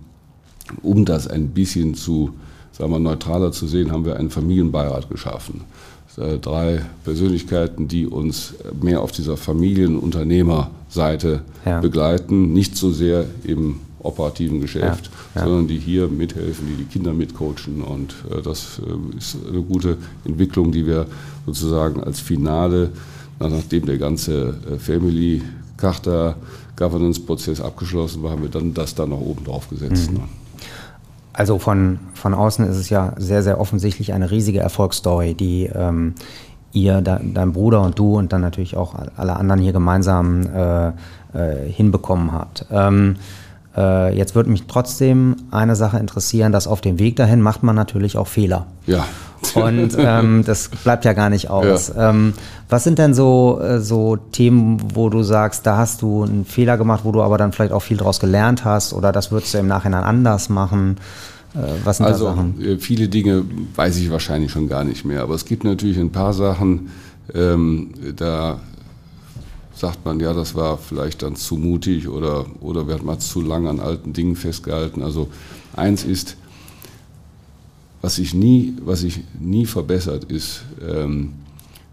[0.83, 2.31] um das ein bisschen zu,
[2.73, 5.63] sagen wir, neutraler zu sehen, haben wir einen Familienbeirat geschaffen.
[6.43, 8.53] Drei Persönlichkeiten, die uns
[8.83, 11.81] mehr auf dieser Familienunternehmerseite ja.
[11.81, 15.47] begleiten, nicht so sehr im operativen Geschäft, ja, ja.
[15.47, 17.83] sondern die hier mithelfen, die die Kinder mitcoachen.
[17.83, 21.07] Und äh, das äh, ist eine gute Entwicklung, die wir
[21.47, 22.91] sozusagen als Finale,
[23.39, 25.43] nachdem der ganze äh, Family
[25.77, 26.37] Charta
[26.77, 30.11] Governance-Prozess abgeschlossen war, haben wir dann das dann noch oben drauf gesetzt.
[30.11, 30.19] Mhm.
[30.19, 30.25] Ne?
[31.33, 36.15] Also von, von außen ist es ja sehr, sehr offensichtlich eine riesige Erfolgsstory, die ähm,
[36.73, 40.89] ihr, de, dein Bruder und du und dann natürlich auch alle anderen hier gemeinsam äh,
[40.89, 42.67] äh, hinbekommen habt.
[42.71, 43.17] Ähm,
[43.77, 47.75] äh, jetzt würde mich trotzdem eine Sache interessieren, dass auf dem Weg dahin macht man
[47.75, 48.67] natürlich auch Fehler.
[48.87, 49.05] Ja.
[49.55, 51.93] Und ähm, das bleibt ja gar nicht aus.
[51.95, 52.11] Ja.
[52.11, 52.35] Ähm,
[52.69, 56.77] was sind denn so, äh, so Themen, wo du sagst, da hast du einen Fehler
[56.77, 59.59] gemacht, wo du aber dann vielleicht auch viel daraus gelernt hast oder das würdest du
[59.59, 60.97] im Nachhinein anders machen?
[61.55, 62.63] Äh, was sind also, da Sachen?
[62.63, 63.45] Äh, viele Dinge
[63.75, 66.91] weiß ich wahrscheinlich schon gar nicht mehr, aber es gibt natürlich ein paar Sachen,
[67.35, 68.61] ähm, da
[69.83, 73.41] sagt man, ja, das war vielleicht dann zu mutig oder, oder wir hatten mal zu
[73.41, 75.03] lange an alten Dingen festgehalten.
[75.03, 75.27] Also
[75.75, 76.37] eins ist,
[78.01, 81.33] was sich nie, was sich nie verbessert ist, ähm,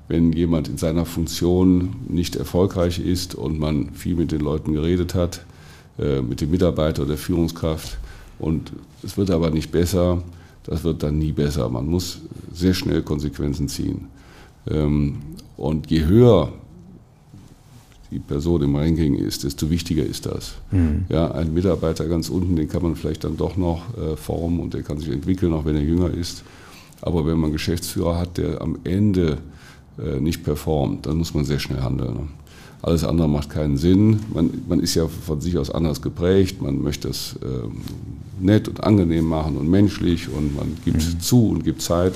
[0.08, 5.16] wenn jemand in seiner Funktion nicht erfolgreich ist und man viel mit den Leuten geredet
[5.16, 5.44] hat,
[5.98, 7.98] äh, mit dem Mitarbeiter oder der Führungskraft
[8.38, 8.72] und
[9.02, 10.22] es wird aber nicht besser,
[10.64, 11.68] das wird dann nie besser.
[11.70, 12.22] Man muss
[12.54, 14.10] sehr schnell Konsequenzen ziehen.
[14.70, 15.24] Ähm,
[15.58, 16.54] und je höher
[18.12, 20.56] die Person im Ranking ist, desto wichtiger ist das.
[20.72, 21.06] Mhm.
[21.10, 24.74] Ja, ein Mitarbeiter ganz unten, den kann man vielleicht dann doch noch äh, formen und
[24.74, 26.44] der kann sich entwickeln, auch wenn er jünger ist.
[27.02, 29.38] Aber wenn man einen Geschäftsführer hat, der am Ende
[29.98, 32.14] äh, nicht performt, dann muss man sehr schnell handeln.
[32.14, 32.28] Ne?
[32.82, 34.20] Alles andere macht keinen Sinn.
[34.34, 36.62] Man, man, ist ja von sich aus anders geprägt.
[36.62, 37.68] Man möchte es äh,
[38.40, 41.20] nett und angenehm machen und menschlich und man gibt mhm.
[41.20, 42.14] zu und gibt Zeit.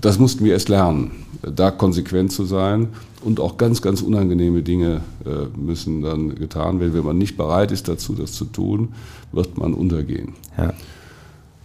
[0.00, 1.10] Das mussten wir erst lernen,
[1.42, 2.88] da konsequent zu sein
[3.22, 6.94] und auch ganz, ganz unangenehme Dinge äh, müssen dann getan werden.
[6.94, 8.88] Wenn man nicht bereit ist dazu, das zu tun,
[9.32, 10.34] wird man untergehen.
[10.56, 10.72] Ja.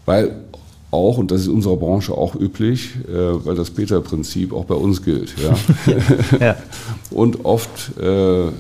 [0.05, 0.45] Weil
[0.91, 4.76] auch, und das ist in unserer Branche auch üblich, äh, weil das Peter-Prinzip auch bei
[4.76, 5.36] uns gilt.
[5.38, 5.57] Ja?
[6.39, 6.55] ja.
[7.11, 8.51] und oft äh, äh,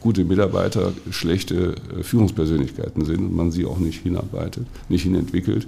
[0.00, 5.66] gute Mitarbeiter schlechte Führungspersönlichkeiten sind und man sie auch nicht hinarbeitet, nicht hinentwickelt.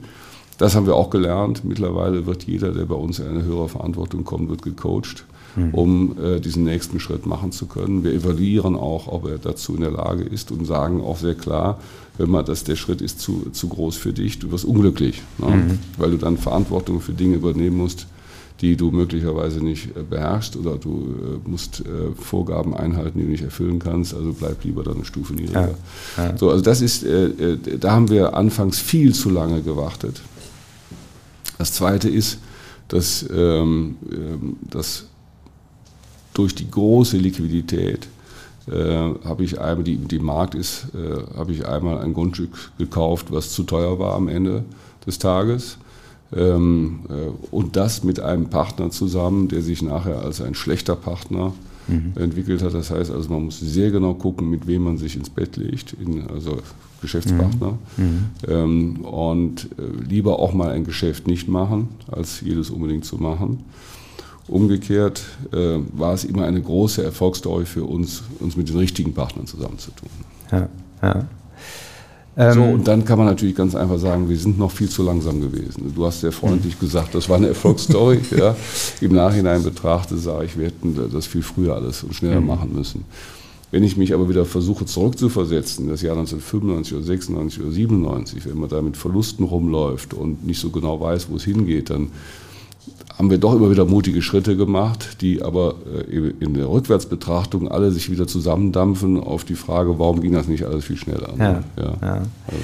[0.59, 1.65] Das haben wir auch gelernt.
[1.65, 5.25] Mittlerweile wird jeder, der bei uns in eine höhere Verantwortung kommt, wird gecoacht,
[5.57, 5.71] mhm.
[5.73, 8.05] um äh, diesen nächsten Schritt machen zu können.
[8.05, 11.79] Wir evaluieren auch, ob er dazu in der Lage ist und sagen auch sehr klar,
[12.19, 15.55] wenn man das, der Schritt ist zu, zu groß für dich, du wirst unglücklich, ne?
[15.55, 15.79] mhm.
[15.97, 18.09] weil du dann Verantwortung für Dinge übernehmen musst,
[18.61, 23.31] die du möglicherweise nicht äh, beherrschst oder du äh, musst äh, Vorgaben einhalten, die du
[23.31, 25.75] nicht erfüllen kannst, also bleib lieber dann eine Stufe niedriger.
[26.17, 26.37] Ja, ja.
[26.37, 27.07] So, also das ist,
[27.81, 30.21] da haben wir anfangs viel zu lange gewartet.
[31.59, 32.39] Das Zweite ist,
[32.89, 35.07] dass, ähm, ähm, dass
[36.33, 38.09] durch die große Liquidität
[38.71, 43.27] äh, habe ich einmal, die, die Markt ist, äh, habe ich einmal ein Grundstück gekauft,
[43.31, 44.65] was zu teuer war am Ende
[45.07, 45.79] des Tages.
[46.35, 51.55] Ähm, äh, und das mit einem Partner zusammen, der sich nachher als ein schlechter Partner
[51.87, 52.13] mhm.
[52.17, 52.75] entwickelt hat.
[52.75, 55.95] Das heißt also, man muss sehr genau gucken, mit wem man sich ins Bett legt,
[55.95, 56.59] in, also
[57.01, 57.79] Geschäftspartner.
[57.97, 58.05] Mhm.
[58.05, 58.25] mhm.
[58.49, 63.65] Ähm, und äh, lieber auch mal ein Geschäft nicht machen, als jedes unbedingt zu machen.
[64.49, 69.47] Umgekehrt äh, war es immer eine große Erfolgsstory für uns, uns mit den richtigen Partnern
[69.47, 70.09] zusammenzutun.
[70.51, 70.69] Ja,
[71.03, 71.27] ja.
[72.39, 75.03] So, ähm, und dann kann man natürlich ganz einfach sagen, wir sind noch viel zu
[75.03, 75.93] langsam gewesen.
[75.93, 76.87] Du hast sehr freundlich mhm.
[76.87, 78.21] gesagt, das war eine Erfolgsstory.
[78.37, 78.55] ja.
[79.01, 82.47] Im Nachhinein betrachtet sage ich, wir hätten das viel früher alles und schneller mhm.
[82.47, 83.05] machen müssen.
[83.71, 88.59] Wenn ich mich aber wieder versuche zurückzuversetzen, das Jahr 1995 oder 96 oder 97, wenn
[88.59, 92.11] man da mit Verlusten rumläuft und nicht so genau weiß, wo es hingeht, dann
[93.19, 95.75] haben wir doch immer wieder mutige Schritte gemacht, die aber
[96.09, 100.65] äh, in der Rückwärtsbetrachtung alle sich wieder zusammendampfen auf die Frage, warum ging das nicht
[100.65, 101.35] alles viel schneller.
[101.37, 101.93] Ja, ja.
[102.01, 102.15] ja.
[102.47, 102.63] Also.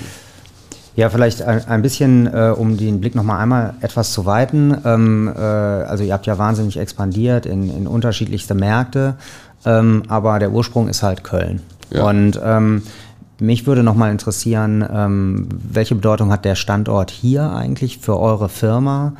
[0.94, 4.76] ja vielleicht ein, bisschen, äh, um den Blick nochmal einmal etwas zu weiten.
[4.84, 9.16] Ähm, äh, also ihr habt ja wahnsinnig expandiert in, in unterschiedlichste Märkte,
[9.64, 11.60] ähm, aber der Ursprung ist halt Köln.
[11.90, 12.08] Ja.
[12.08, 12.82] Und ähm,
[13.38, 19.14] mich würde nochmal interessieren, ähm, welche Bedeutung hat der Standort hier eigentlich für eure Firma?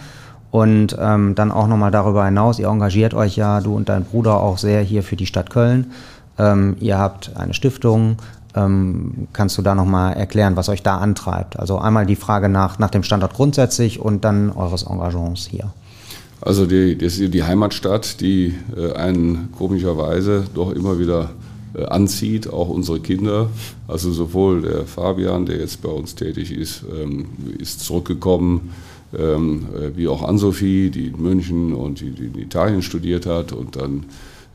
[0.51, 4.40] Und ähm, dann auch nochmal darüber hinaus, ihr engagiert euch ja, du und dein Bruder
[4.40, 5.90] auch sehr hier für die Stadt Köln.
[6.38, 8.18] Ähm, ihr habt eine Stiftung.
[8.55, 11.59] Ähm, kannst du da nochmal erklären, was euch da antreibt?
[11.59, 15.72] Also einmal die Frage nach, nach dem Standort grundsätzlich und dann eures Engagements hier.
[16.45, 21.30] Also die, ist die Heimatstadt, die äh, einen komischerweise doch immer wieder
[21.74, 23.49] äh, anzieht, auch unsere Kinder.
[23.88, 27.24] Also sowohl der Fabian, der jetzt bei uns tätig ist, ähm,
[27.59, 28.72] ist zurückgekommen
[29.18, 33.76] ähm, äh, wie auch Ann-Sophie, die in München und die, in Italien studiert hat und
[33.76, 34.05] dann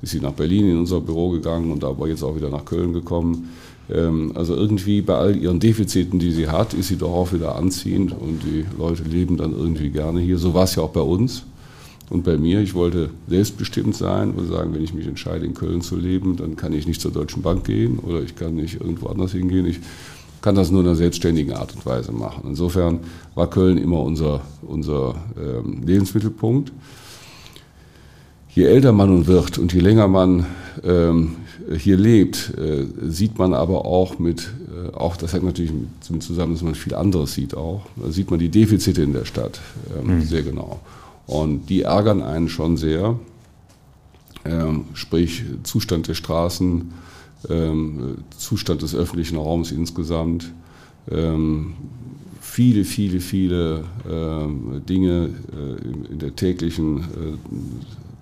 [0.04, 2.66] ist sie nach Berlin in unser Büro gegangen und da war jetzt auch wieder nach
[2.66, 3.50] Köln gekommen.
[3.92, 7.56] Ähm, also irgendwie bei all ihren Defiziten, die sie hat, ist sie doch auch wieder
[7.56, 10.38] anziehend und die Leute leben dann irgendwie gerne hier.
[10.38, 11.46] So war es ja auch bei uns
[12.10, 12.62] und bei mir.
[12.62, 16.56] Ich wollte selbstbestimmt sein und sagen, wenn ich mich entscheide, in Köln zu leben, dann
[16.56, 19.66] kann ich nicht zur Deutschen Bank gehen oder ich kann nicht irgendwo anders hingehen.
[19.66, 19.80] Ich
[20.42, 22.44] kann das nur in einer selbstständigen Art und Weise machen.
[22.48, 23.00] Insofern
[23.36, 26.72] war Köln immer unser, unser ähm, Lebensmittelpunkt.
[28.56, 30.46] Je älter man nun wird und je länger man
[30.84, 31.36] ähm,
[31.78, 35.72] hier lebt, äh, sieht man aber auch mit, äh, auch das hängt natürlich
[36.10, 39.26] mit zusammen, dass man viel anderes sieht auch, da sieht man die Defizite in der
[39.26, 39.60] Stadt
[39.96, 40.22] ähm, mhm.
[40.24, 40.80] sehr genau.
[41.30, 43.20] Und die ärgern einen schon sehr,
[44.46, 46.92] ähm, sprich Zustand der Straßen,
[47.50, 50.52] ähm, Zustand des öffentlichen Raums insgesamt,
[51.12, 51.76] ähm,
[52.42, 57.04] viele, viele, viele äh, Dinge äh, in der täglichen äh,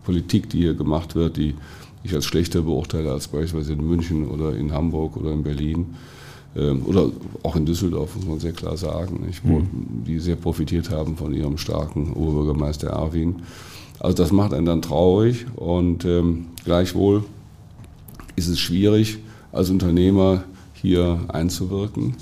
[0.03, 1.55] Politik, die hier gemacht wird, die
[2.03, 5.78] ich als schlechter beurteile als beispielsweise in München oder in Hamburg oder in Berlin.
[5.78, 6.16] ähm,
[6.58, 7.12] oder
[7.43, 10.03] auch in Düsseldorf, muss man sehr klar sagen, nicht, wo, mhm.
[10.05, 13.38] die sehr profitiert haben von ihrem starken Oberbürgermeister Erwin.
[13.99, 17.24] Also das macht einen dann traurig und ähm, gleichwohl
[18.36, 19.20] ist es schwierig,
[19.51, 20.43] als Unternehmer
[20.74, 22.16] hier einzuwirken,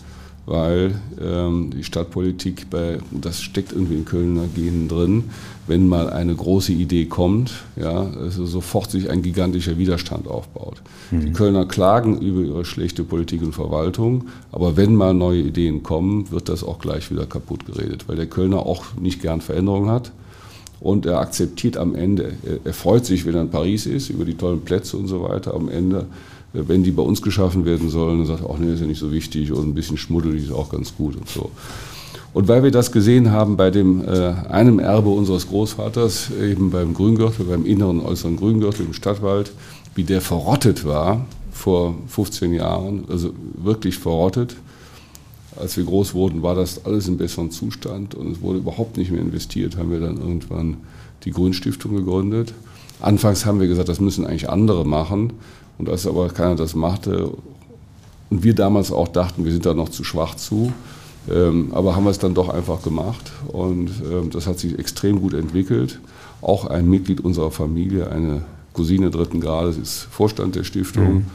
[0.45, 5.23] weil ähm, die Stadtpolitik, bei, das steckt irgendwie in Kölner Genen drin,
[5.67, 10.81] wenn mal eine große Idee kommt, ja, also sofort sich ein gigantischer Widerstand aufbaut.
[11.09, 11.25] Mhm.
[11.25, 16.29] Die Kölner klagen über ihre schlechte Politik und Verwaltung, aber wenn mal neue Ideen kommen,
[16.31, 20.11] wird das auch gleich wieder kaputt geredet, weil der Kölner auch nicht gern Veränderungen hat
[20.79, 22.33] und er akzeptiert am Ende,
[22.63, 25.55] er, freut sich, wenn er in Paris ist, über die tollen Plätze und so weiter.
[25.55, 26.05] Am Ende,
[26.67, 28.99] wenn die bei uns geschaffen werden sollen, dann sagt er, ach nee, ist ja nicht
[28.99, 31.51] so wichtig und ein bisschen schmuddelig ist auch ganz gut und so.
[32.33, 36.93] Und weil wir das gesehen haben bei dem äh, einem Erbe unseres Großvaters, eben beim
[36.93, 39.53] Grüngürtel, beim inneren und äußeren Grüngürtel im Stadtwald,
[39.95, 44.57] wie der verrottet war vor 15 Jahren, also wirklich verrottet,
[45.57, 49.11] als wir groß wurden, war das alles in besserem Zustand und es wurde überhaupt nicht
[49.11, 49.77] mehr investiert.
[49.77, 50.77] Haben wir dann irgendwann
[51.23, 52.53] die Grünstiftung gegründet.
[52.99, 55.33] Anfangs haben wir gesagt, das müssen eigentlich andere machen.
[55.77, 57.31] Und als aber keiner das machte
[58.29, 60.71] und wir damals auch dachten, wir sind da noch zu schwach zu,
[61.29, 65.21] ähm, aber haben wir es dann doch einfach gemacht und ähm, das hat sich extrem
[65.21, 65.99] gut entwickelt.
[66.41, 71.13] Auch ein Mitglied unserer Familie, eine Cousine dritten Grades, ist Vorstand der Stiftung.
[71.13, 71.25] Mhm.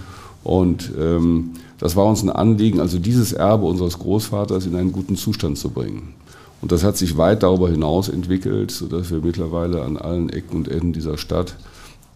[0.43, 5.17] Und ähm, das war uns ein Anliegen, also dieses Erbe unseres Großvaters in einen guten
[5.17, 6.15] Zustand zu bringen.
[6.63, 10.69] Und das hat sich weit darüber hinaus entwickelt, sodass wir mittlerweile an allen Ecken und
[10.69, 11.57] Enden dieser Stadt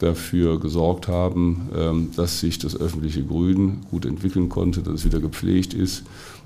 [0.04, 5.20] dafür gesorgt haben, ähm, dass sich das öffentliche Grün gut entwickeln konnte, dass es wieder
[5.20, 6.04] gepflegt ist,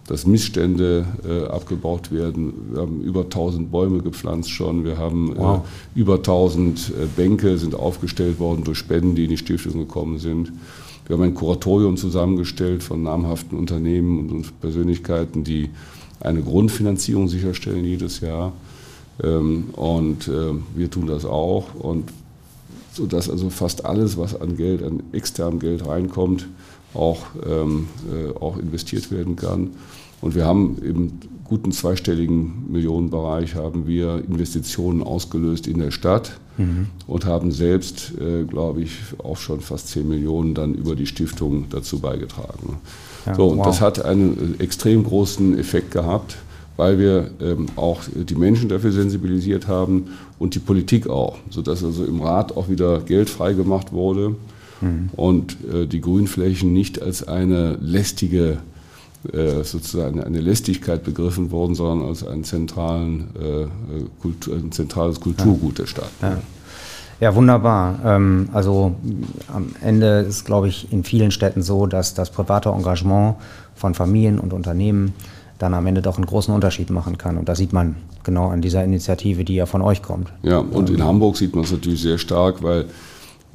[0.09, 2.53] dass Missstände äh, abgebaut werden.
[2.73, 4.85] Wir haben über 1000 Bäume gepflanzt schon.
[4.85, 5.69] Wir haben äh, wow.
[5.95, 10.53] über 1000 äh, Bänke sind aufgestellt worden durch Spenden, die in die Stiftung gekommen sind.
[11.07, 15.71] Wir haben ein Kuratorium zusammengestellt von namhaften Unternehmen und Persönlichkeiten, die
[16.21, 18.53] eine Grundfinanzierung sicherstellen jedes Jahr.
[19.23, 20.31] Ähm, und
[20.75, 21.75] wir tun das auch.
[21.75, 22.05] Und
[22.99, 26.49] sodass also fast alles, was an Geld, an externem Geld reinkommt,
[26.95, 29.71] auch, ähm, äh, auch investiert werden kann.
[30.21, 31.13] Und wir haben im
[31.45, 36.89] guten zweistelligen Millionenbereich haben wir Investitionen ausgelöst in der Stadt mhm.
[37.07, 41.67] und haben selbst, äh, glaube ich, auch schon fast 10 Millionen dann über die Stiftung
[41.71, 42.79] dazu beigetragen.
[43.27, 43.67] Ja, so, und wow.
[43.67, 46.37] das hat einen äh, extrem großen Effekt gehabt,
[46.79, 52.05] weil wir ähm, auch die Menschen dafür sensibilisiert haben und die Politik auch, sodass also
[52.05, 54.37] im Rat auch wieder Geld freigemacht wurde
[54.81, 55.11] mhm.
[55.17, 58.59] und äh, die Grünflächen nicht als eine lästige
[59.33, 63.67] äh, sozusagen eine Lästigkeit begriffen worden, sondern als ein, zentralen, äh,
[64.23, 66.11] Kultur, ein zentrales Kulturgut der Stadt.
[66.23, 66.39] Ja.
[67.21, 67.99] Ja, wunderbar.
[68.05, 68.95] Ähm, also
[69.53, 73.35] am Ende ist, glaube ich, in vielen Städten so, dass das private Engagement
[73.75, 75.15] von Familien und Unternehmen
[75.59, 77.37] dann am Ende doch einen großen Unterschied machen kann.
[77.37, 80.33] Und das sieht man genau an dieser Initiative, die ja von euch kommt.
[80.43, 82.87] Ja, und in Hamburg sieht man es natürlich sehr stark, weil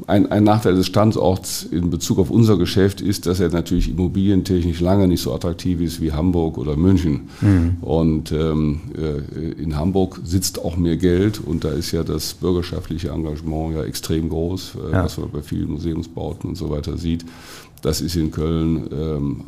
[0.07, 4.79] ein, ein, Nachteil des Standorts in Bezug auf unser Geschäft ist, dass er natürlich immobilientechnisch
[4.79, 7.29] lange nicht so attraktiv ist wie Hamburg oder München.
[7.41, 7.77] Mhm.
[7.81, 13.09] Und ähm, äh, in Hamburg sitzt auch mehr Geld und da ist ja das bürgerschaftliche
[13.09, 15.03] Engagement ja extrem groß, äh, ja.
[15.03, 17.23] was man bei vielen Museumsbauten und so weiter sieht.
[17.83, 19.41] Das ist in Köln ähm,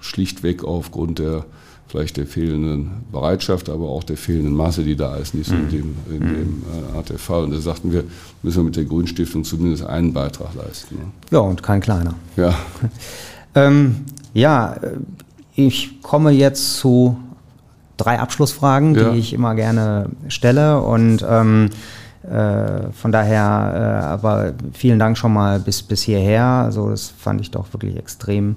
[0.00, 1.44] schlichtweg aufgrund der
[1.88, 5.64] vielleicht der fehlenden Bereitschaft, aber auch der fehlenden Masse, die da ist, nicht so in
[5.64, 5.70] mhm.
[5.70, 6.34] dem, in mhm.
[6.34, 6.62] dem
[6.92, 7.44] äh, Art der Fall.
[7.44, 8.04] Und da sagten wir,
[8.42, 10.96] müssen wir mit der Grünstiftung zumindest einen Beitrag leisten.
[10.96, 11.04] Ne?
[11.30, 12.14] Ja, und kein kleiner.
[12.36, 12.54] Ja.
[13.54, 14.98] ähm, ja, äh,
[15.54, 17.16] ich komme jetzt zu
[17.96, 19.10] drei Abschlussfragen, ja.
[19.10, 20.80] die ich immer gerne stelle.
[20.82, 21.70] Und ähm,
[22.22, 26.44] äh, von daher, äh, aber vielen Dank schon mal bis, bis hierher.
[26.44, 28.56] Also das fand ich doch wirklich extrem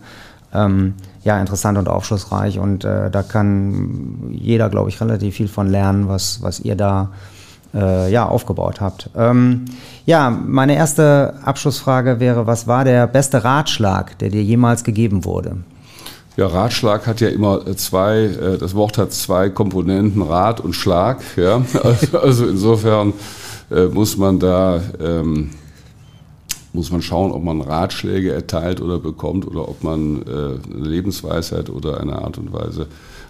[0.53, 5.69] ähm, ja, interessant und aufschlussreich und äh, da kann jeder, glaube ich, relativ viel von
[5.69, 7.11] lernen, was, was ihr da
[7.73, 9.09] äh, ja, aufgebaut habt.
[9.15, 9.65] Ähm,
[10.05, 15.57] ja, meine erste Abschlussfrage wäre, was war der beste Ratschlag, der dir jemals gegeben wurde?
[16.37, 21.19] Ja, Ratschlag hat ja immer zwei, äh, das Wort hat zwei Komponenten, Rat und Schlag.
[21.35, 21.61] Ja?
[21.83, 23.13] Also, also insofern
[23.69, 25.51] äh, muss man da ähm,
[26.73, 31.69] muss man schauen, ob man Ratschläge erteilt oder bekommt oder ob man äh, eine Lebensweisheit
[31.69, 32.87] oder eine Art und Weise,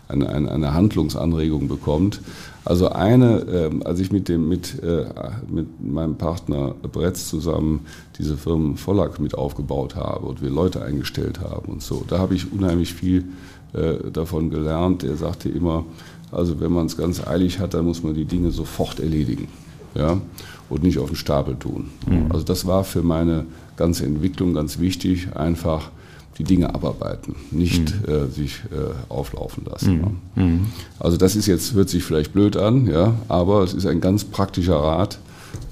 [0.07, 2.21] eine, eine, eine Handlungsanregung bekommt.
[2.63, 5.05] Also eine, äh, als ich mit, dem, mit, äh,
[5.49, 7.87] mit meinem Partner Bretz zusammen
[8.19, 12.35] diese Firmen Vollack mit aufgebaut habe und wir Leute eingestellt haben und so, da habe
[12.35, 13.25] ich unheimlich viel
[13.73, 15.03] äh, davon gelernt.
[15.03, 15.85] Er sagte immer,
[16.31, 19.47] also wenn man es ganz eilig hat, dann muss man die Dinge sofort erledigen.
[19.95, 20.17] Ja?
[20.71, 21.89] Und nicht auf den Stapel tun.
[22.07, 22.31] Mhm.
[22.31, 23.45] Also das war für meine
[23.75, 25.89] ganze Entwicklung ganz wichtig, einfach
[26.37, 28.13] die Dinge abarbeiten, nicht mhm.
[28.13, 30.19] äh, sich äh, auflaufen lassen.
[30.35, 30.43] Mhm.
[30.43, 30.59] mhm.
[30.97, 34.23] Also das ist jetzt, hört sich vielleicht blöd an, ja, aber es ist ein ganz
[34.23, 35.19] praktischer Rat,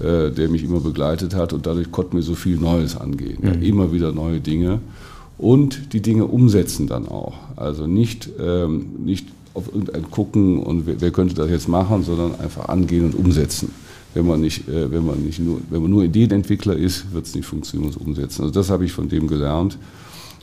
[0.00, 3.38] äh, der mich immer begleitet hat und dadurch konnte mir so viel Neues angehen.
[3.42, 3.62] Ja, mhm.
[3.62, 4.80] immer wieder neue Dinge
[5.38, 7.34] und die Dinge umsetzen dann auch.
[7.56, 12.38] Also nicht, ähm, nicht auf irgendein gucken und wer, wer könnte das jetzt machen, sondern
[12.38, 13.70] einfach angehen und umsetzen
[14.14, 17.34] wenn man nicht, äh, wenn man nicht nur, wenn man nur Ideenentwickler ist, wird es
[17.34, 18.42] nicht funktionieren, umsetzen.
[18.42, 19.78] Also das habe ich von dem gelernt.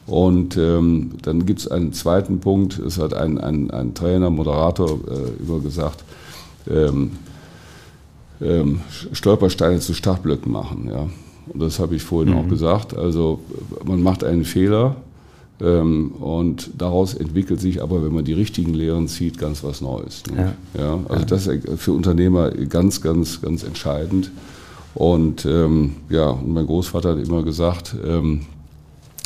[0.05, 4.91] Und ähm, dann gibt es einen zweiten Punkt, es hat ein, ein, ein Trainer, Moderator
[4.91, 6.05] äh, immer gesagt,
[6.69, 7.11] ähm,
[8.41, 8.79] ähm,
[9.11, 10.89] Stolpersteine zu Startblöcken machen.
[10.89, 11.09] Ja.
[11.47, 12.39] Und das habe ich vorhin mhm.
[12.39, 12.95] auch gesagt.
[12.95, 13.41] Also
[13.85, 14.95] man macht einen Fehler
[15.59, 20.23] und daraus entwickelt sich aber, wenn man die richtigen Lehren zieht, ganz was Neues.
[20.31, 20.53] Ne?
[20.75, 20.81] Ja.
[20.83, 20.99] ja.
[21.09, 24.31] also das ist für Unternehmer ganz, ganz, ganz entscheidend.
[24.93, 28.41] Und ähm, ja, und mein Großvater hat immer gesagt, ähm,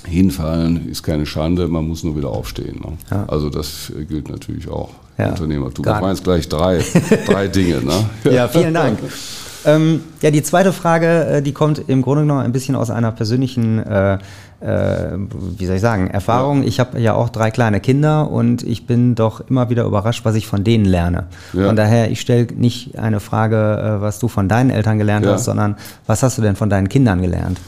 [0.05, 2.79] hinfallen ist keine Schande, man muss nur wieder aufstehen.
[2.83, 2.97] Ne?
[3.09, 3.25] Ja.
[3.27, 4.91] Also das gilt natürlich auch.
[5.17, 5.29] Ja.
[5.29, 5.85] Unternehmertum.
[5.85, 6.83] Das waren jetzt gleich drei,
[7.27, 7.81] drei Dinge.
[7.81, 8.09] Ne?
[8.31, 8.99] Ja, vielen Dank.
[9.65, 13.11] Ähm, ja, die zweite Frage, äh, die kommt im Grunde genommen ein bisschen aus einer
[13.11, 14.13] persönlichen, äh,
[14.59, 15.17] äh,
[15.57, 16.61] wie soll ich sagen, Erfahrung.
[16.61, 16.67] Ja.
[16.67, 20.35] Ich habe ja auch drei kleine Kinder und ich bin doch immer wieder überrascht, was
[20.35, 21.27] ich von denen lerne.
[21.53, 21.67] Ja.
[21.67, 25.33] Von daher, ich stelle nicht eine Frage, äh, was du von deinen Eltern gelernt ja.
[25.33, 25.75] hast, sondern
[26.07, 27.59] was hast du denn von deinen Kindern gelernt?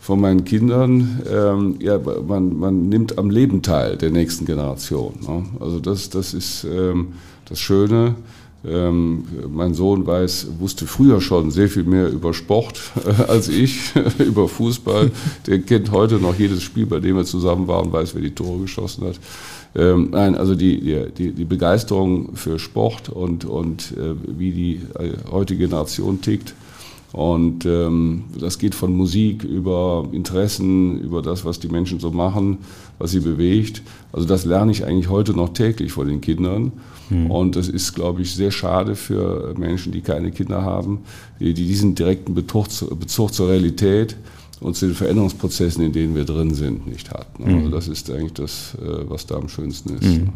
[0.00, 5.14] Von meinen Kindern, ähm, ja, man, man nimmt am Leben teil der nächsten Generation.
[5.26, 5.44] Ne?
[5.60, 7.14] Also das, das ist ähm,
[7.48, 8.14] das Schöne.
[8.66, 13.92] Ähm, mein Sohn weiß, wusste früher schon sehr viel mehr über Sport äh, als ich,
[14.18, 15.10] über Fußball.
[15.46, 18.34] Der kennt heute noch jedes Spiel, bei dem er zusammen war und weiß, wer die
[18.34, 19.20] Tore geschossen hat.
[19.76, 25.30] Ähm, nein, also die, die, die Begeisterung für Sport und, und äh, wie die äh,
[25.30, 26.54] heutige Generation tickt.
[27.12, 32.58] Und ähm, das geht von Musik über Interessen, über das, was die Menschen so machen,
[32.98, 33.82] was sie bewegt.
[34.12, 36.72] Also das lerne ich eigentlich heute noch täglich von den Kindern.
[37.14, 37.30] Mhm.
[37.30, 41.00] Und das ist, glaube ich, sehr schade für Menschen, die keine Kinder haben,
[41.40, 42.66] die, die diesen direkten Bezug,
[42.98, 44.16] Bezug zur Realität
[44.60, 47.44] und zu den Veränderungsprozessen, in denen wir drin sind, nicht hatten.
[47.44, 47.58] Mhm.
[47.58, 50.04] Also das ist eigentlich das, äh, was da am schönsten ist.
[50.04, 50.30] Mhm.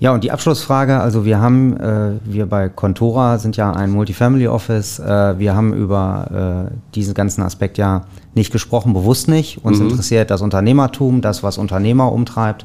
[0.00, 4.48] Ja, und die Abschlussfrage, also wir haben, äh, wir bei Contora sind ja ein Multifamily
[4.48, 9.62] Office, äh, wir haben über äh, diesen ganzen Aspekt ja nicht gesprochen, bewusst nicht.
[9.62, 9.90] Uns mhm.
[9.90, 12.64] interessiert das Unternehmertum, das, was Unternehmer umtreibt.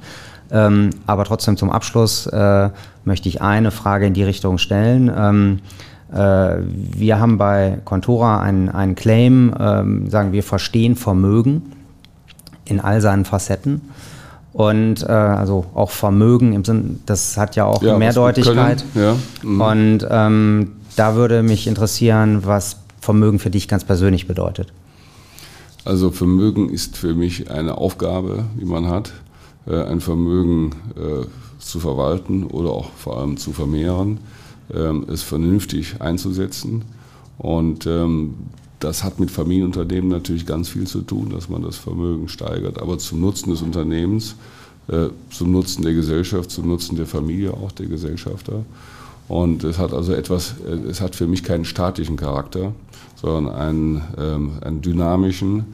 [0.51, 2.69] Ähm, aber trotzdem zum Abschluss äh,
[3.03, 5.11] möchte ich eine Frage in die Richtung stellen.
[5.15, 5.59] Ähm,
[6.13, 11.73] äh, wir haben bei Contora einen, einen Claim, ähm, sagen wir verstehen Vermögen
[12.65, 13.81] in all seinen Facetten.
[14.53, 18.85] Und äh, also auch Vermögen im Sinn, das hat ja auch ja, Mehrdeutigkeit.
[18.93, 19.15] Ja.
[19.43, 19.61] Mhm.
[19.61, 24.71] Und ähm, da würde mich interessieren, was Vermögen für dich ganz persönlich bedeutet.
[25.83, 29.11] Also Vermögen ist für mich eine Aufgabe, die man hat,
[29.74, 31.26] ein Vermögen äh,
[31.59, 34.20] zu verwalten oder auch vor allem zu vermehren,
[34.74, 36.84] ähm, es vernünftig einzusetzen.
[37.38, 38.36] Und ähm,
[38.80, 42.97] das hat mit Familienunternehmen natürlich ganz viel zu tun, dass man das Vermögen steigert, aber
[42.97, 44.36] zum Nutzen des Unternehmens,
[44.88, 48.63] äh, zum Nutzen der Gesellschaft, zum Nutzen der Familie, auch der Gesellschafter.
[49.28, 52.74] Und es hat also etwas, äh, es hat für mich keinen statischen Charakter,
[53.16, 55.66] sondern einen, ähm, einen dynamischen.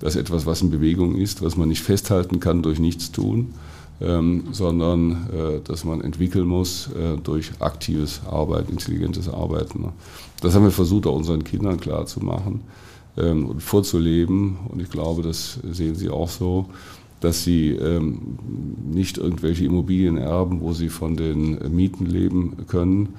[0.00, 3.54] Das ist etwas, was in Bewegung ist, was man nicht festhalten kann durch Nichtstun,
[4.00, 9.82] ähm, sondern äh, dass man entwickeln muss äh, durch aktives Arbeiten, intelligentes Arbeiten.
[9.82, 9.92] Ne?
[10.40, 12.60] Das haben wir versucht, auch unseren Kindern klarzumachen
[13.16, 14.56] ähm, und vorzuleben.
[14.68, 16.66] Und ich glaube, das sehen sie auch so,
[17.20, 18.38] dass sie ähm,
[18.92, 23.14] nicht irgendwelche Immobilien erben, wo sie von den Mieten leben können.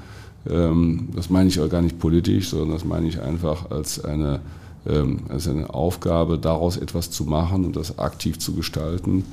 [0.47, 4.41] Ähm, das meine ich auch gar nicht politisch, sondern das meine ich einfach als eine,
[4.87, 9.25] ähm, als eine Aufgabe, daraus etwas zu machen und das aktiv zu gestalten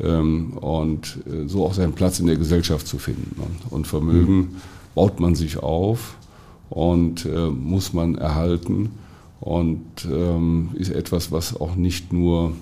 [0.00, 3.34] ähm, und äh, so auch seinen Platz in der Gesellschaft zu finden.
[3.38, 3.46] Ne?
[3.70, 4.56] Und Vermögen
[4.94, 6.16] baut man sich auf
[6.70, 8.90] und äh, muss man erhalten
[9.40, 12.52] und ähm, ist etwas, was auch nicht nur,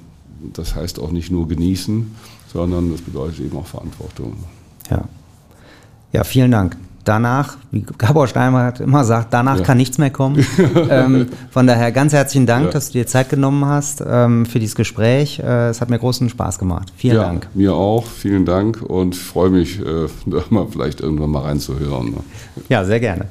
[0.52, 2.14] das heißt auch nicht nur genießen,
[2.52, 4.34] sondern das bedeutet eben auch Verantwortung.
[4.90, 5.04] Ja,
[6.12, 6.76] ja vielen Dank
[7.06, 9.64] danach, wie Gabor Steinmeier immer sagt, danach ja.
[9.64, 10.44] kann nichts mehr kommen.
[10.90, 12.70] ähm, von daher ganz herzlichen Dank, ja.
[12.72, 15.38] dass du dir Zeit genommen hast ähm, für dieses Gespräch.
[15.38, 16.92] Äh, es hat mir großen Spaß gemacht.
[16.96, 17.48] Vielen ja, Dank.
[17.54, 22.10] Mir auch, vielen Dank und freue mich, äh, da mal vielleicht irgendwann mal reinzuhören.
[22.10, 22.18] Ne?
[22.68, 23.26] Ja, sehr gerne.